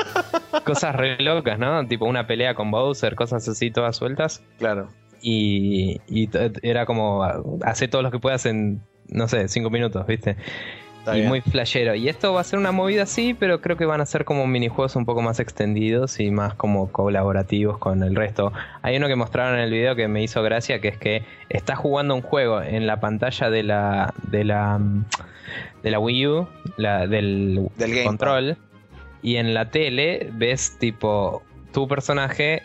[0.64, 1.86] cosas re locas, ¿no?
[1.86, 4.42] Tipo una pelea con Bowser, cosas así todas sueltas.
[4.58, 4.88] Claro.
[5.20, 6.00] Y,
[6.62, 7.24] era como,
[7.62, 10.36] hace todo lo que puedas en, no sé, cinco minutos, ¿viste?
[11.14, 11.94] y muy flashero.
[11.94, 14.46] Y esto va a ser una movida así, pero creo que van a ser como
[14.46, 18.52] minijuegos un poco más extendidos y más como colaborativos con el resto.
[18.82, 21.76] Hay uno que mostraron en el video que me hizo gracia, que es que está
[21.76, 24.80] jugando un juego en la pantalla de la de la
[25.82, 28.56] de la Wii U, la, del, del control,
[29.22, 31.42] y en la tele ves tipo
[31.78, 32.64] tu personaje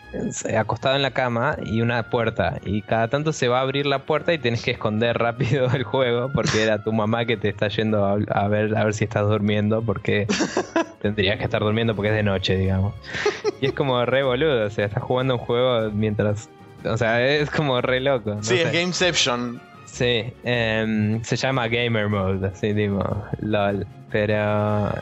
[0.58, 2.58] acostado en la cama y una puerta.
[2.64, 5.84] Y cada tanto se va a abrir la puerta y tienes que esconder rápido el
[5.84, 9.28] juego porque era tu mamá que te está yendo a, ver, a ver si estás
[9.28, 10.26] durmiendo porque
[11.00, 12.92] tendrías que estar durmiendo porque es de noche, digamos.
[13.60, 16.50] Y es como re boludo, o sea, estás jugando un juego mientras...
[16.84, 18.42] O sea, es como re loco.
[18.42, 19.60] sí, es Gameception.
[19.86, 23.86] Sí, em, se llama Gamer Mode, así digo, LOL.
[24.14, 24.36] Pero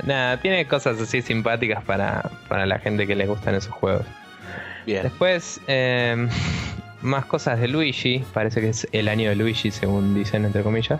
[0.06, 4.06] nada, tiene cosas así simpáticas para, para la gente que le gustan esos juegos.
[4.86, 5.02] Bien.
[5.02, 6.30] Después, em,
[7.02, 8.24] más cosas de Luigi.
[8.32, 10.98] Parece que es el año de Luigi, según dicen, entre comillas.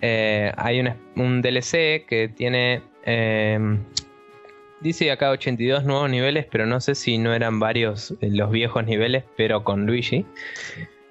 [0.00, 0.80] Eh, hay
[1.14, 2.82] un DLC que tiene.
[3.04, 3.78] Eh,
[4.80, 8.84] dice acá 82 nuevos niveles, pero no sé si no eran varios eh, los viejos
[8.84, 10.26] niveles, pero con Luigi.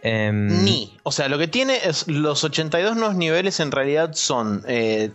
[0.07, 0.97] Em, Ni.
[1.03, 4.63] O sea, lo que tiene es los 82 nuevos niveles en realidad son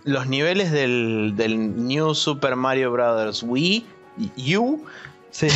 [0.05, 3.43] los niveles del, del New Super Mario Bros.
[3.43, 3.85] Wii
[4.57, 4.85] U
[5.33, 5.49] Sí.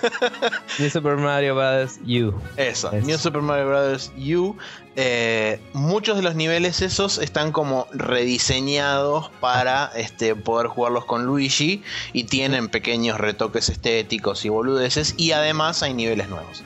[0.80, 1.98] New Super Mario Bros.
[2.04, 2.34] U.
[2.56, 4.12] Eso, New Super Mario Bros.
[4.16, 4.56] U.
[4.96, 11.82] Eh, muchos de los niveles esos están como rediseñados para este, poder jugarlos con Luigi
[12.12, 16.64] y tienen pequeños retoques estéticos y boludeces y además hay niveles nuevos.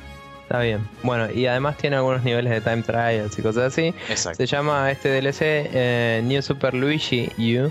[0.48, 0.88] Está bien.
[1.02, 3.94] Bueno, y además tiene algunos niveles de time trials y cosas así.
[4.08, 4.38] Exacto.
[4.38, 7.70] Se llama este DLC eh, New Super Luigi U.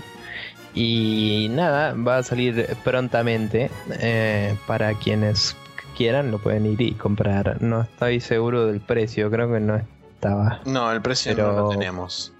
[0.74, 3.68] Y nada, va a salir prontamente.
[3.98, 5.56] Eh, para quienes
[5.96, 7.60] quieran, lo pueden ir y comprar.
[7.60, 9.82] No estoy seguro del precio, creo que no
[10.14, 10.60] estaba.
[10.64, 12.32] No, el precio no lo tenemos.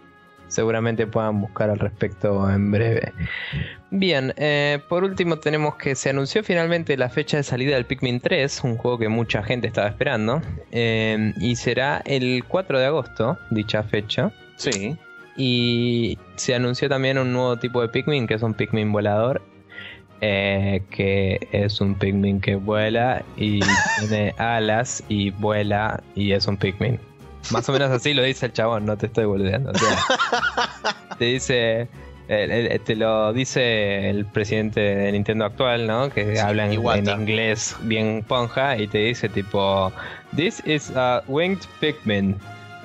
[0.49, 3.13] Seguramente puedan buscar al respecto en breve.
[3.91, 8.21] Bien, eh, por último tenemos que se anunció finalmente la fecha de salida del Pikmin
[8.21, 10.43] 3, un juego que mucha gente estaba esperando,
[10.73, 14.33] eh, y será el 4 de agosto, dicha fecha.
[14.57, 14.97] Sí.
[15.37, 19.41] Y se anunció también un nuevo tipo de Pikmin, que es un Pikmin volador.
[20.21, 23.61] Eh, que es un Pikmin que vuela y
[24.01, 26.99] tiene alas y vuela y es un Pikmin.
[27.51, 29.73] Más o menos así lo dice el chabón, no te estoy volviendo.
[31.19, 31.89] te dice,
[32.29, 36.11] te lo dice el presidente de Nintendo actual, ¿no?
[36.11, 39.93] Que habla en, inglés bien ponja y te dice tipo,
[40.37, 42.37] This is a winged Pikmin.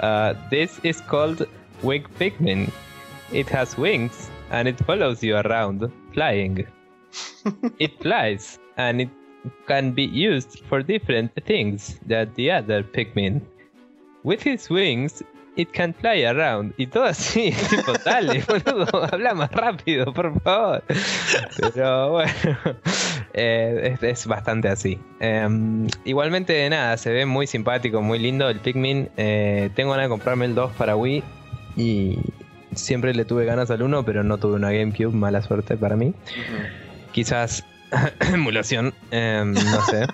[0.01, 1.47] Uh, this is called
[1.81, 2.71] Wing Pikmin.
[3.31, 6.65] It has wings and it follows you around, flying.
[7.79, 9.09] it flies and it
[9.67, 13.41] can be used for different things than the other Pikmin.
[14.23, 15.23] With his wings,
[15.55, 16.73] it can fly around.
[16.77, 20.83] Y todo así, tipo, dale, boludo, habla más rápido, por favor.
[21.73, 22.31] Pero bueno,
[23.33, 24.99] eh, es, bastante así.
[25.19, 29.09] Em, igualmente, nada, se ve muy simpático, muy lindo el Pikmin.
[29.17, 31.23] Eh, tengo ganas de comprarme el 2 para Wii.
[31.75, 32.19] Y
[32.75, 36.13] siempre le tuve ganas al 1, pero no tuve una GameCube, mala suerte para mí.
[37.11, 37.65] Quizás
[38.33, 40.07] emulación, em, no sé.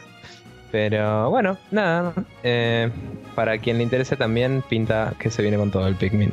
[0.72, 2.14] Pero bueno, nada.
[2.44, 2.90] Eh,
[3.36, 6.32] para quien le interese también, pinta que se viene con todo el Pikmin.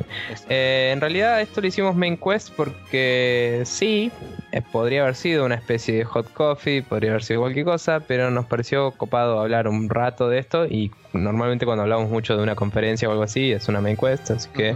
[0.49, 4.11] Eh, en realidad, esto lo hicimos main quest porque sí,
[4.51, 8.29] eh, podría haber sido una especie de hot coffee, podría haber sido cualquier cosa, pero
[8.29, 10.65] nos pareció copado hablar un rato de esto.
[10.65, 14.31] Y normalmente, cuando hablamos mucho de una conferencia o algo así, es una main quest.
[14.31, 14.75] Así que.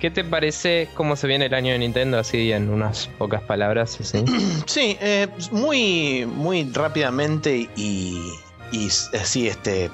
[0.00, 3.98] ¿Qué te parece cómo se viene el año de Nintendo así en unas pocas palabras?
[4.00, 4.24] Así?
[4.66, 4.96] Sí,
[5.50, 8.30] muy, muy rápidamente y
[8.72, 9.90] y así este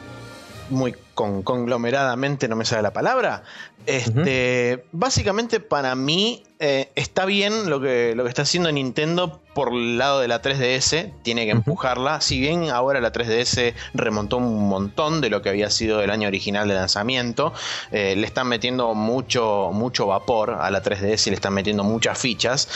[0.71, 3.45] muy con, conglomeradamente no me sale la palabra.
[3.87, 9.73] Este básicamente para mí eh, está bien lo que, lo que está haciendo Nintendo por
[9.73, 12.21] el lado de la 3DS, tiene que empujarla.
[12.21, 16.29] Si bien ahora la 3DS remontó un montón de lo que había sido el año
[16.29, 17.53] original de lanzamiento,
[17.93, 22.19] eh, le están metiendo mucho, mucho vapor a la 3DS y le están metiendo muchas
[22.19, 22.69] fichas.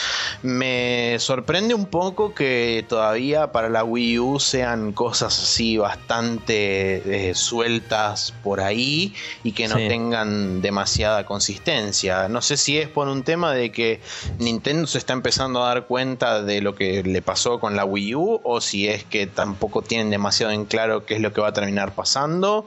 [0.42, 7.34] Me sorprende un poco que todavía para la Wii U sean cosas así bastante eh,
[7.34, 12.28] sueltas por ahí y que no tengan demasiada consistencia.
[12.28, 14.00] No sé si es por un tema de que
[14.38, 18.14] Nintendo se está empezando a dar cuenta de lo que le pasó con la Wii
[18.14, 21.48] U o si es que tampoco tienen demasiado en claro qué es lo que va
[21.48, 22.66] a terminar pasando.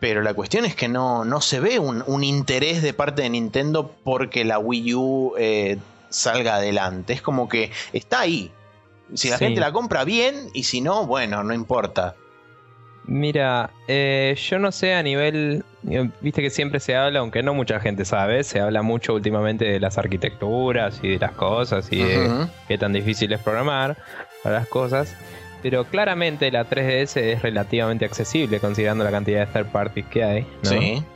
[0.00, 3.90] Pero la cuestión es que no, no se ve un, interés de parte de Nintendo
[4.04, 5.78] porque la Wii U eh,
[6.10, 7.12] salga adelante.
[7.12, 8.50] Es como que está ahí.
[9.14, 12.16] Si la gente la compra bien y si no, bueno, no importa.
[13.06, 17.52] Mira, eh, yo no sé a nivel, eh, viste que siempre se habla, aunque no
[17.52, 22.02] mucha gente sabe, se habla mucho últimamente de las arquitecturas y de las cosas y
[22.02, 23.98] de qué tan difícil es programar
[24.42, 25.14] para las cosas.
[25.62, 30.46] Pero claramente la 3DS es relativamente accesible considerando la cantidad de third parties que hay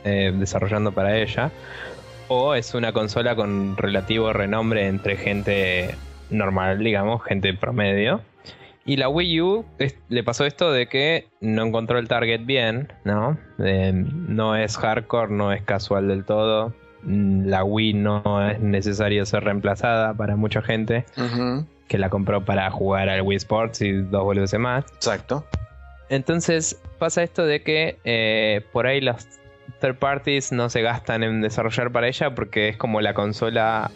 [0.03, 1.51] eh, desarrollando para ella.
[2.27, 5.95] O es una consola con relativo renombre entre gente
[6.29, 8.21] normal, digamos, gente promedio.
[8.89, 9.65] Y la Wii U
[10.07, 13.37] le pasó esto de que no encontró el target bien, ¿no?
[13.59, 16.73] no es hardcore, no es casual del todo.
[17.03, 21.05] Mm, la Wii no es necesario ser reemplazada para mucha gente
[21.87, 24.85] que la compró para jugar al Wii Sports y dos boludos más.
[24.95, 25.45] Exacto.
[26.09, 29.27] Entonces pasa esto de que eh, por ahí los
[29.81, 33.91] third parties no se gastan en desarrollar para ella porque es como la consola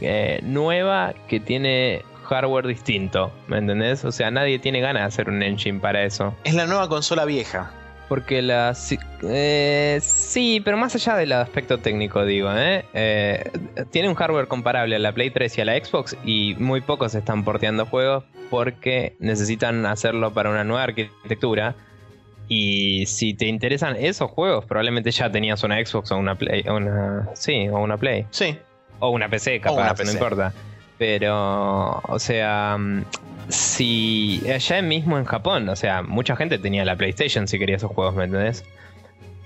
[0.00, 4.04] eh, nueva que tiene hardware distinto, ¿me entendés?
[4.04, 6.34] O sea, nadie tiene ganas de hacer un engine para eso.
[6.44, 7.70] Es la nueva consola vieja.
[8.08, 8.72] Porque la...
[9.22, 12.84] Eh, sí, pero más allá del aspecto técnico, digo, ¿eh?
[12.94, 13.50] ¿eh?
[13.90, 17.14] Tiene un hardware comparable a la Play 3 y a la Xbox y muy pocos
[17.16, 21.74] están porteando juegos porque necesitan hacerlo para una nueva arquitectura.
[22.48, 26.64] Y si te interesan esos juegos, probablemente ya tenías una Xbox o una Play.
[26.68, 28.26] Una, sí, o una Play.
[28.30, 28.56] Sí.
[29.00, 30.52] O una PC, capaz, no importa.
[30.98, 32.78] Pero, o sea,
[33.48, 37.90] si allá mismo en Japón, o sea, mucha gente tenía la PlayStation si quería esos
[37.90, 38.64] juegos, ¿me entendés?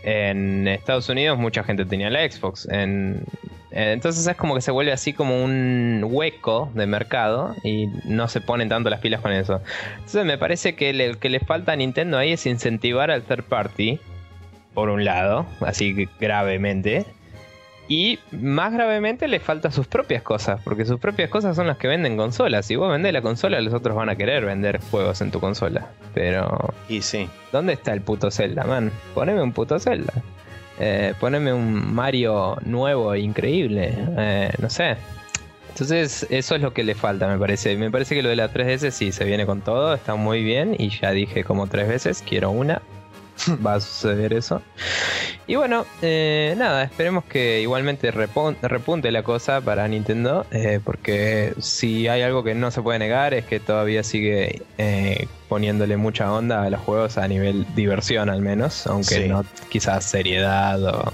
[0.03, 2.67] En Estados Unidos mucha gente tenía la Xbox.
[2.71, 3.25] En,
[3.71, 8.41] entonces es como que se vuelve así como un hueco de mercado y no se
[8.41, 9.61] ponen tanto las pilas con eso.
[9.97, 13.45] Entonces me parece que lo que le falta a Nintendo ahí es incentivar al third
[13.45, 14.01] party,
[14.75, 17.05] por un lado, así gravemente.
[17.91, 21.89] Y más gravemente le falta sus propias cosas, porque sus propias cosas son las que
[21.89, 22.65] venden consolas.
[22.65, 25.89] Si vos vendés la consola, los otros van a querer vender juegos en tu consola.
[26.15, 26.73] Pero.
[26.89, 27.29] Y sí.
[27.51, 28.93] ¿Dónde está el puto Zelda, man?
[29.13, 30.13] Poneme un puto Zelda.
[30.79, 33.93] Eh, poneme un Mario nuevo e increíble.
[34.17, 34.97] Eh, no sé.
[35.71, 37.77] Entonces, eso es lo que le falta, me parece.
[37.77, 40.77] Me parece que lo de la 3DS sí se viene con todo, está muy bien.
[40.79, 42.83] Y ya dije como tres veces, quiero una.
[43.67, 44.63] va a suceder eso.
[45.47, 52.09] Y bueno, eh, nada, esperemos que igualmente repunte la cosa para Nintendo, eh, porque si
[52.09, 56.63] hay algo que no se puede negar es que todavía sigue eh, poniéndole mucha onda
[56.63, 61.13] a los juegos a nivel diversión al menos, aunque no quizás seriedad o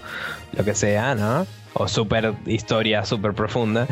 [0.52, 1.46] lo que sea, ¿no?
[1.78, 3.86] O super historia super profunda.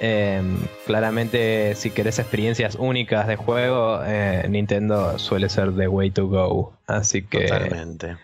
[0.00, 6.26] Em, claramente, si querés experiencias únicas de juego, eh, Nintendo suele ser the way to
[6.28, 6.72] go.
[6.86, 7.46] Así que.
[7.46, 8.16] Totalmente.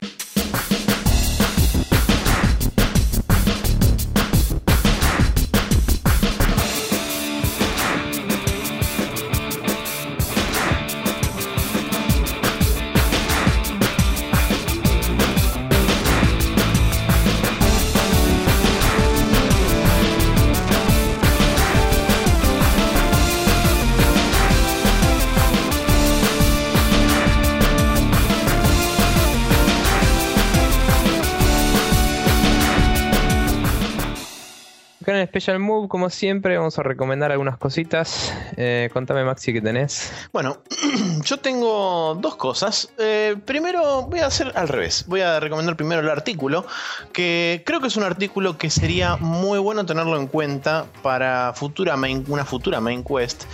[35.26, 38.32] Special Move, como siempre, vamos a recomendar algunas cositas.
[38.56, 40.12] Eh, contame, Maxi, ¿qué tenés?
[40.32, 40.58] Bueno,
[41.24, 42.90] yo tengo dos cosas.
[42.98, 45.04] Eh, primero, voy a hacer al revés.
[45.06, 46.66] Voy a recomendar primero el artículo,
[47.12, 51.96] que creo que es un artículo que sería muy bueno tenerlo en cuenta para futura
[52.28, 53.44] una futura main quest.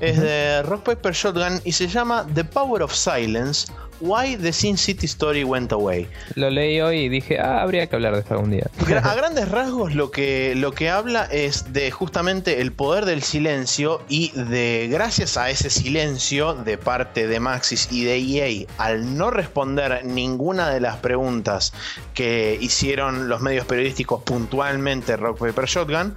[0.00, 3.66] Es de Rock Paper Shotgun y se llama The Power of Silence
[4.00, 6.06] Why the Sin City Story Went Away.
[6.34, 8.68] Lo leí hoy y dije, ah, habría que hablar de esto algún día.
[9.02, 14.02] A grandes rasgos lo que, lo que habla es de justamente el poder del silencio
[14.08, 19.30] y de gracias a ese silencio de parte de Maxis y de EA al no
[19.30, 21.72] responder ninguna de las preguntas
[22.14, 26.14] que hicieron los medios periodísticos puntualmente Rock Paper Shotgun,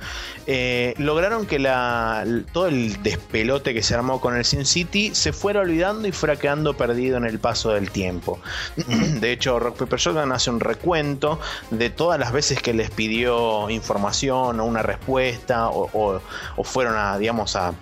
[0.47, 5.33] eh, lograron que la, todo el despelote que se armó con el Sin City se
[5.33, 8.39] fuera olvidando y fuera quedando perdido en el paso del tiempo.
[9.19, 11.39] De hecho, Rock Paper Shotgun hace un recuento
[11.71, 16.21] de todas las veces que les pidió información o una respuesta o,
[16.55, 17.73] o fueron a, digamos, a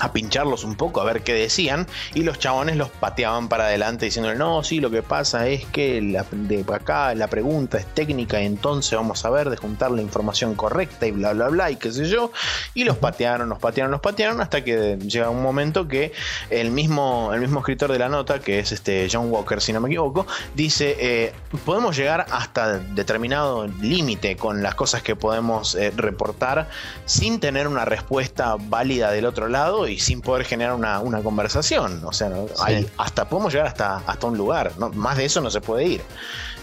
[0.00, 4.06] a pincharlos un poco a ver qué decían y los chabones los pateaban para adelante
[4.06, 8.40] diciéndole no, sí, lo que pasa es que la, de acá la pregunta es técnica
[8.40, 11.76] y entonces vamos a ver de juntar la información correcta y bla bla bla y
[11.76, 12.30] qué sé yo
[12.74, 16.12] y los patearon, los patearon, los patearon hasta que llega un momento que
[16.50, 19.80] el mismo, el mismo escritor de la nota que es este John Walker si no
[19.80, 21.32] me equivoco dice eh,
[21.64, 26.68] podemos llegar hasta determinado límite con las cosas que podemos eh, reportar
[27.06, 32.00] sin tener una respuesta válida del otro lado y sin poder generar una, conversación.
[32.04, 32.30] O sea,
[32.96, 34.72] hasta podemos llegar hasta, hasta un lugar.
[34.78, 34.90] ¿no?
[34.90, 36.02] Más de eso no se puede ir.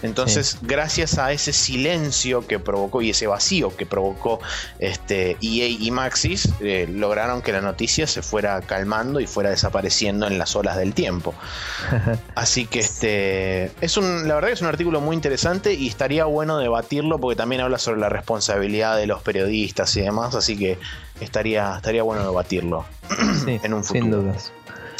[0.04, 4.38] Entonces, gracias a ese silencio que provocó y ese vacío que provocó
[4.78, 10.26] este EA y Maxis, eh, lograron que la noticia se fuera calmando y fuera desapareciendo
[10.26, 11.32] en las olas del tiempo.
[12.34, 16.26] Así que este es un, la verdad que es un artículo muy interesante y estaría
[16.26, 20.78] bueno debatirlo porque también habla sobre la responsabilidad de los periodistas y demás, así que
[21.20, 22.84] estaría, estaría bueno debatirlo
[23.46, 24.02] en un futuro.
[24.02, 24.52] Sin dudas.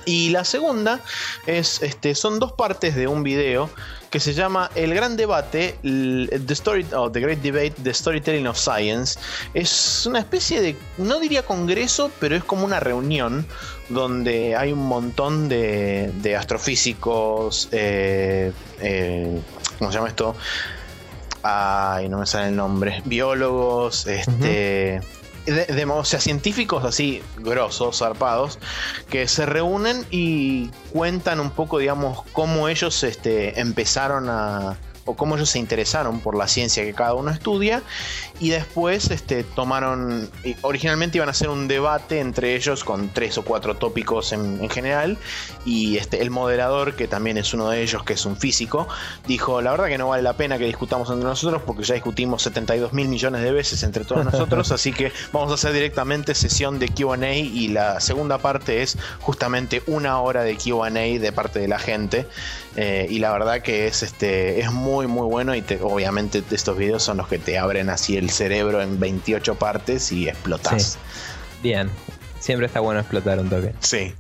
[0.07, 1.01] Y la segunda
[1.47, 3.71] es, este, son dos partes de un video
[4.11, 8.57] que se llama El Gran Debate, The, Story, oh, The Great Debate, The Storytelling of
[8.57, 9.19] Science.
[9.55, 13.47] Es una especie de, no diría congreso, pero es como una reunión
[13.89, 19.41] donde hay un montón de, de astrofísicos, eh, eh,
[19.79, 20.37] ¿cómo se llama esto?
[21.43, 23.03] Ay, no me sale el nombre.
[23.05, 25.01] Biólogos, este
[25.47, 28.59] de, o sea, científicos así grosos, zarpados,
[29.11, 35.37] que se reúnen y cuentan un poco, digamos, cómo ellos este, empezaron a, o cómo
[35.37, 37.83] ellos se interesaron por la ciencia que cada uno estudia
[38.41, 40.31] y después este, tomaron,
[40.63, 45.19] originalmente iban a hacer un debate entre ellos con tres o cuatro tópicos en, general
[45.65, 48.89] y este, el moderador, que también es uno de ellos, que es un físico,
[49.27, 52.43] dijo, la verdad que no vale la pena que discutamos entre nosotros porque ya discutimos
[52.43, 56.79] 72 mil millones de veces entre todos nosotros, así que vamos a hacer directamente sesión
[56.79, 61.69] de QA y la segunda parte es justamente una hora de QA de parte de
[61.69, 62.27] la gente
[62.77, 67.03] eh, y la verdad que es, este, es muy muy bueno y obviamente estos videos
[67.03, 70.99] son los que te abren así el cerebro en 28 partes y explotas.
[71.63, 71.91] Bien,
[72.39, 73.75] siempre está bueno explotar un toque.
[73.81, 74.15] Sí.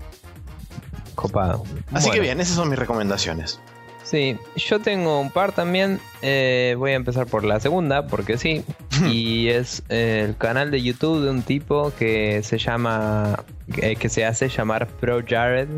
[1.14, 1.64] Copado.
[1.92, 3.60] Así que bien, esas son mis recomendaciones.
[4.02, 6.00] Sí, yo tengo un par también.
[6.20, 8.64] Eh, voy a empezar por la segunda, porque sí.
[9.10, 13.44] y es eh, el canal de YouTube de un tipo que se llama.
[13.66, 15.68] que se hace llamar Pro Jared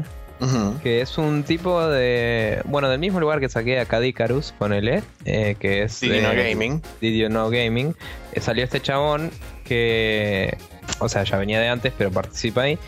[0.82, 2.61] que es un tipo de.
[2.64, 6.01] Bueno, del mismo lugar que saqué a Cadicarus, ponele, eh, que es.
[6.01, 6.82] Did No Gaming.
[7.01, 7.95] Did No Gaming.
[8.32, 9.30] Eh, salió este chabón
[9.64, 10.57] que.
[10.99, 12.78] O sea, ya venía de antes, pero participa ahí.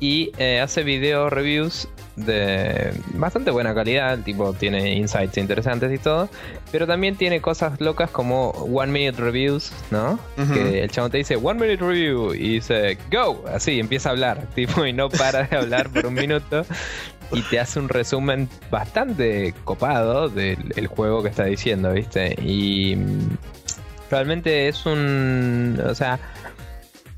[0.00, 4.14] Y eh, hace video reviews de bastante buena calidad.
[4.14, 6.28] El tipo tiene insights interesantes y todo.
[6.72, 10.18] Pero también tiene cosas locas como One Minute Reviews, ¿no?
[10.52, 13.44] Que el chabón te dice One Minute Review y dice Go.
[13.52, 16.64] Así empieza a hablar, tipo, y no para de hablar por un minuto.
[17.32, 22.36] Y te hace un resumen bastante copado del juego que está diciendo, ¿viste?
[22.40, 22.96] Y
[24.10, 25.80] realmente es un.
[25.84, 26.20] O sea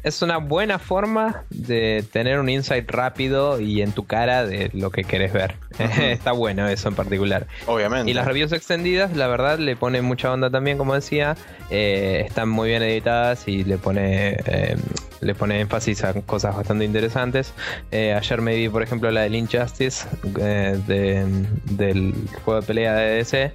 [0.02, 4.90] es una buena forma de tener un insight rápido y en tu cara de lo
[4.90, 5.56] que querés ver.
[5.78, 7.46] Está bueno eso en particular.
[7.66, 8.10] Obviamente.
[8.10, 11.36] Y las reviews extendidas, la verdad, le pone mucha onda también, como decía.
[11.70, 14.76] Eh, están muy bien editadas y le pone, eh,
[15.20, 17.52] le pone énfasis a cosas bastante interesantes.
[17.90, 23.52] Eh, ayer me vi, por ejemplo, la del Injustice del juego de pelea de DC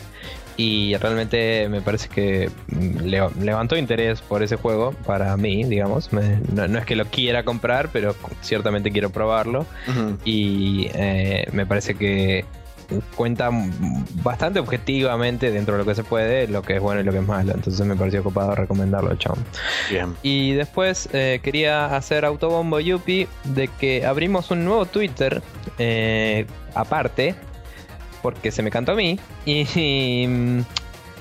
[0.57, 6.09] y realmente me parece que mm, levantó interés por ese juego para mí, digamos.
[6.13, 9.65] no, es que lo quiera comprar, pero ciertamente quiero probarlo.
[10.25, 12.45] Y eh, me parece que
[13.15, 13.49] cuenta
[14.23, 17.19] bastante objetivamente dentro de lo que se puede, lo que es bueno y lo que
[17.19, 17.53] es malo.
[17.53, 19.17] Entonces me pareció ocupado recomendarlo al
[19.89, 20.15] Bien.
[20.21, 25.41] Y después eh, quería hacer autobombo Yupi de que abrimos un nuevo Twitter
[25.79, 26.45] eh,
[26.75, 27.35] aparte
[28.23, 29.19] porque se me cantó a mí.
[29.45, 30.61] Y, mm,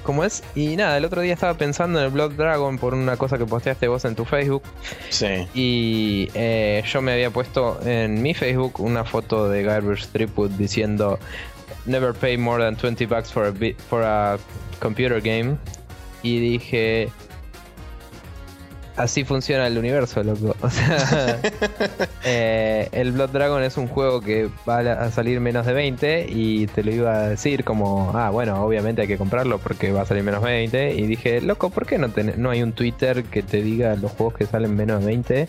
[0.02, 0.42] ¿Cómo es?
[0.54, 3.44] Y nada, el otro día estaba pensando en el Blood Dragon por una cosa que
[3.44, 4.62] posteaste vos en tu Facebook.
[5.10, 5.46] Sí.
[5.54, 11.20] Y eh, yo me había puesto en mi Facebook una foto de Garbage Tripwood diciendo
[11.84, 13.52] Never pay more than 20 bucks for a,
[13.88, 14.38] for a
[14.80, 15.56] computer game.
[16.22, 17.08] Y dije,
[18.96, 20.54] así funciona el universo, loco.
[20.62, 21.40] O sea,
[22.24, 26.66] eh, el Blood Dragon es un juego que va a salir menos de 20 y
[26.68, 30.06] te lo iba a decir como, ah, bueno, obviamente hay que comprarlo porque va a
[30.06, 30.94] salir menos de 20.
[30.94, 34.34] Y dije, loco, ¿por qué no, no hay un Twitter que te diga los juegos
[34.34, 35.48] que salen menos de 20?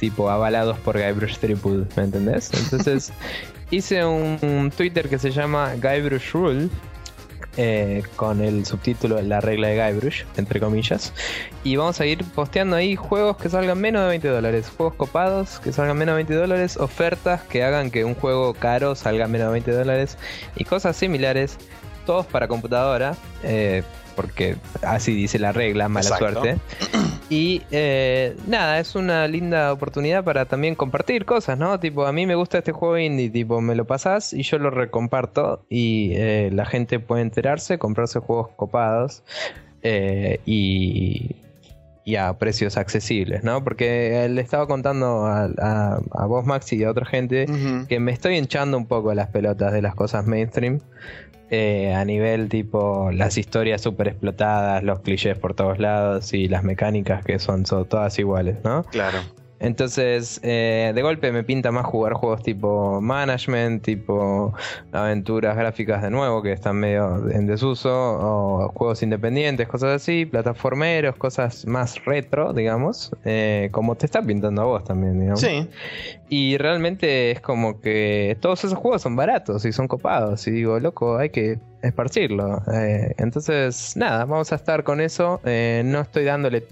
[0.00, 2.50] Tipo, avalados por Guybrush Threepwood, ¿me entendés?
[2.52, 3.12] Entonces,
[3.70, 6.68] hice un, Twitter que se llama Guybrush Rule
[7.56, 11.12] eh, con el subtítulo La regla de Guybrush, entre comillas.
[11.64, 15.58] Y vamos a ir posteando ahí juegos que salgan menos de 20 dólares, juegos copados
[15.60, 19.48] que salgan menos de 20 dólares, ofertas que hagan que un juego caro salga menos
[19.48, 20.18] de 20 dólares
[20.54, 21.58] y cosas similares,
[22.04, 23.16] todos para computadora.
[23.42, 23.82] Eh,
[24.14, 26.58] porque así dice la regla, mala suerte.
[27.28, 31.80] Y eh, nada, es una linda oportunidad para también compartir cosas, ¿no?
[31.80, 34.70] Tipo, a mí me gusta este juego indie, tipo, me lo pasás y yo lo
[34.70, 39.24] recomparto y eh, la gente puede enterarse, comprarse juegos copados
[39.82, 41.34] eh, y,
[42.04, 43.64] y a precios accesibles, ¿no?
[43.64, 45.46] Porque le estaba contando a,
[46.12, 47.46] a, vos, Maxi, y a otra gente
[47.88, 50.78] que me estoy hinchando un poco las pelotas de las cosas mainstream.
[51.50, 56.64] Eh, a nivel tipo las historias súper explotadas, los clichés por todos lados y las
[56.64, 58.82] mecánicas que son, son todas iguales, ¿no?
[58.84, 59.20] Claro.
[59.58, 64.52] Entonces, eh, de golpe me pinta más jugar juegos tipo management, tipo
[64.92, 71.16] aventuras gráficas de nuevo que están medio en desuso, o juegos independientes, cosas así, plataformeros,
[71.16, 75.40] cosas más retro, digamos, eh, como te está pintando a vos también, digamos.
[75.40, 75.68] Sí.
[76.28, 80.46] Y realmente es como que todos esos juegos son baratos y son copados.
[80.46, 82.62] Y digo, loco, hay que esparcirlo.
[82.72, 85.40] Eh, entonces, nada, vamos a estar con eso.
[85.44, 86.66] Eh, no estoy dándole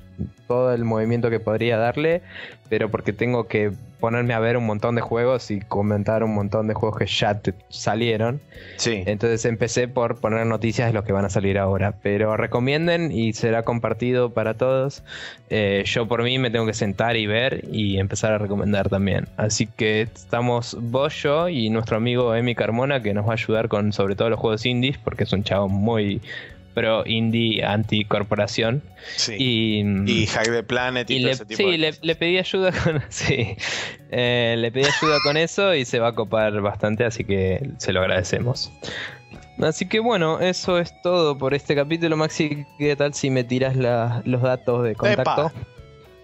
[0.46, 2.22] todo el movimiento que podría darle,
[2.68, 6.66] pero porque tengo que ponerme a ver un montón de juegos y comentar un montón
[6.68, 8.40] de juegos que ya salieron.
[8.76, 9.02] Sí.
[9.06, 11.94] Entonces empecé por poner noticias de los que van a salir ahora.
[12.02, 15.02] Pero recomienden y será compartido para todos.
[15.50, 19.28] Eh, yo por mí me tengo que sentar y ver y empezar a recomendar también.
[19.36, 23.68] Así que estamos vos, yo y nuestro amigo Emi Carmona que nos va a ayudar
[23.68, 26.20] con sobre todo los juegos indies porque es un chavo muy
[26.74, 28.82] pro indie anticorporación.
[29.16, 29.34] Sí.
[29.38, 32.04] Y, y Hack the Planet y, todo le, ese tipo sí, de le, cosas.
[32.04, 33.56] le pedí ayuda con sí.
[34.10, 37.92] Eh, le pedí ayuda con eso y se va a copar bastante, así que se
[37.92, 38.72] lo agradecemos.
[39.60, 42.64] Así que bueno, eso es todo por este capítulo, Maxi.
[42.78, 45.46] ¿Qué tal si me tiras la- los datos de contacto?
[45.46, 45.52] Epa.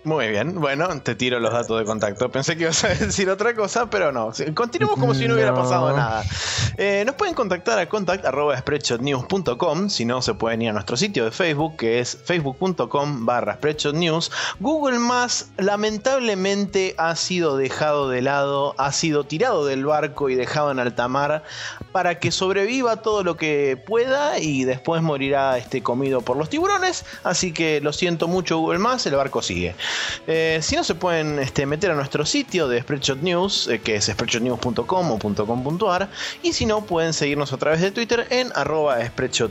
[0.02, 2.30] Muy bien, bueno, te tiro los datos de contacto.
[2.30, 4.32] Pensé que ibas a decir otra cosa, pero no.
[4.54, 6.24] Continuemos como si no hubiera pasado nada.
[6.78, 9.90] Eh, nos pueden contactar a contact.spreadshotnews.com.
[9.90, 14.32] Si no, se pueden ir a nuestro sitio de Facebook, que es facebook.com barra spreadshotnews.
[14.58, 20.70] Google Más, lamentablemente, ha sido dejado de lado, ha sido tirado del barco y dejado
[20.70, 21.42] en alta mar
[21.92, 27.04] para que sobreviva todo lo que pueda y después morirá este, comido por los tiburones.
[27.22, 29.74] Así que lo siento mucho, Google Más, el barco sigue.
[30.26, 33.96] Eh, si no, se pueden este, meter a nuestro sitio de Spreadshot News, eh, que
[33.96, 36.10] es spreadshotnews.com o .com.ar,
[36.42, 38.98] y si no, pueden seguirnos a través de Twitter en arroba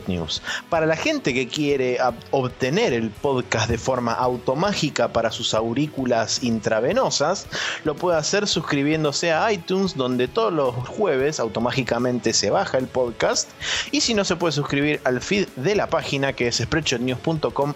[0.07, 0.41] News.
[0.69, 1.97] Para la gente que quiere
[2.31, 7.47] obtener el podcast de forma automágica para sus aurículas intravenosas,
[7.83, 13.49] lo puede hacer suscribiéndose a iTunes, donde todos los jueves automáticamente se baja el podcast,
[13.91, 17.73] y si no, se puede suscribir al feed de la página, que es spreadshotnews.com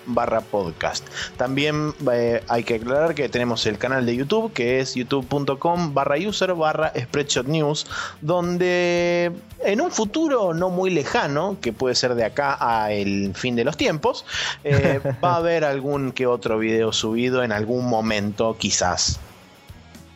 [0.51, 1.07] podcast.
[1.37, 6.17] También eh, hay que aclarar que tenemos el canal de YouTube que es youtube.com barra
[6.17, 7.87] user barra spreadshot news
[8.21, 9.31] donde
[9.65, 13.63] en un futuro no muy lejano que puede ser de acá a el fin de
[13.63, 14.23] los tiempos
[14.63, 19.19] eh, va a haber algún que otro video subido en algún momento quizás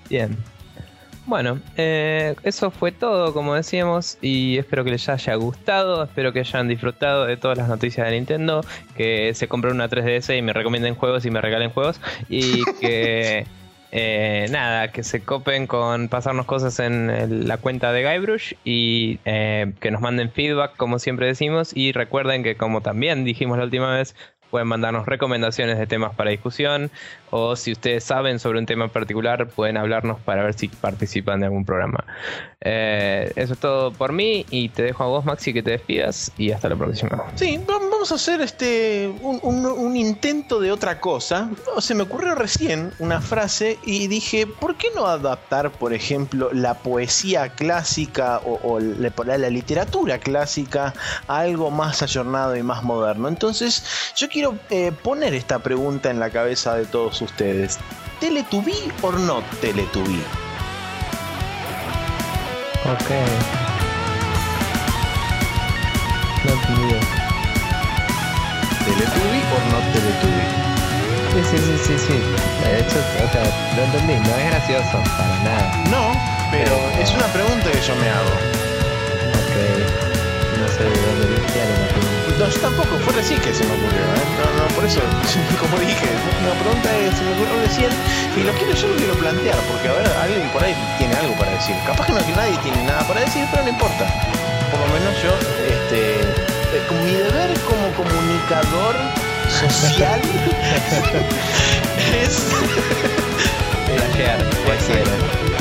[0.08, 0.38] Bien.
[1.28, 6.40] Bueno, eh, eso fue todo, como decíamos, y espero que les haya gustado, espero que
[6.40, 8.62] hayan disfrutado de todas las noticias de Nintendo,
[8.96, 12.00] que se compren una 3DS y me recomienden juegos y me regalen juegos,
[12.30, 13.46] y que
[13.92, 19.74] eh, nada, que se copen con pasarnos cosas en la cuenta de Guybrush y eh,
[19.82, 23.96] que nos manden feedback, como siempre decimos, y recuerden que como también dijimos la última
[23.96, 24.16] vez,
[24.50, 26.90] pueden mandarnos recomendaciones de temas para discusión
[27.30, 31.40] o si ustedes saben sobre un tema en particular pueden hablarnos para ver si participan
[31.40, 32.04] de algún programa.
[32.62, 36.32] Eh, eso es todo por mí y te dejo a vos Maxi que te despidas
[36.38, 37.26] y hasta la próxima.
[37.36, 37.60] Sí,
[37.98, 41.50] vamos a hacer este un, intento de otra cosa.
[41.80, 46.76] Se me ocurrió recién una frase y dije, ¿por qué no adaptar, por ejemplo, la
[46.76, 50.94] poesía clásica o, o la, la literatura clásica
[51.28, 53.30] a algo más ayornado y más moderno?
[53.30, 53.84] Entonces,
[54.16, 57.80] yo quiero eh, poner esta pregunta en la cabeza de todos ustedes.
[58.20, 60.22] ¿Teletubí o no Teletubí?
[62.86, 63.10] Ok.
[66.46, 66.97] No
[68.98, 70.46] ¿Teletubí o no Teletubí?
[71.34, 72.18] Sí, sí, sí, sí, sí.
[72.66, 73.46] De hecho, o sea,
[73.78, 75.72] lo entendí, no es gracioso para nada.
[75.92, 76.18] No,
[76.50, 78.34] pero es una pregunta que yo me hago.
[79.38, 79.56] Ok.
[80.58, 82.38] No sé de dónde la.
[82.40, 84.26] No, yo tampoco, fue recién que se me ocurrió, ¿eh?
[84.42, 85.02] No, no, por eso,
[85.62, 86.10] como dije,
[86.42, 87.90] una pregunta que se me ocurrió recién
[88.36, 91.34] y lo quiero, yo lo quiero plantear, porque a ver, alguien por ahí tiene algo
[91.36, 91.76] para decir.
[91.86, 94.06] Capaz que no que nadie tiene nada para decir, pero no importa.
[94.72, 95.34] Por lo menos yo,
[95.70, 96.57] este,
[96.88, 98.96] con mi deber como comunicador
[99.50, 100.22] social
[102.24, 102.38] es
[103.88, 104.40] Flashear,
[104.74, 105.57] Exacto.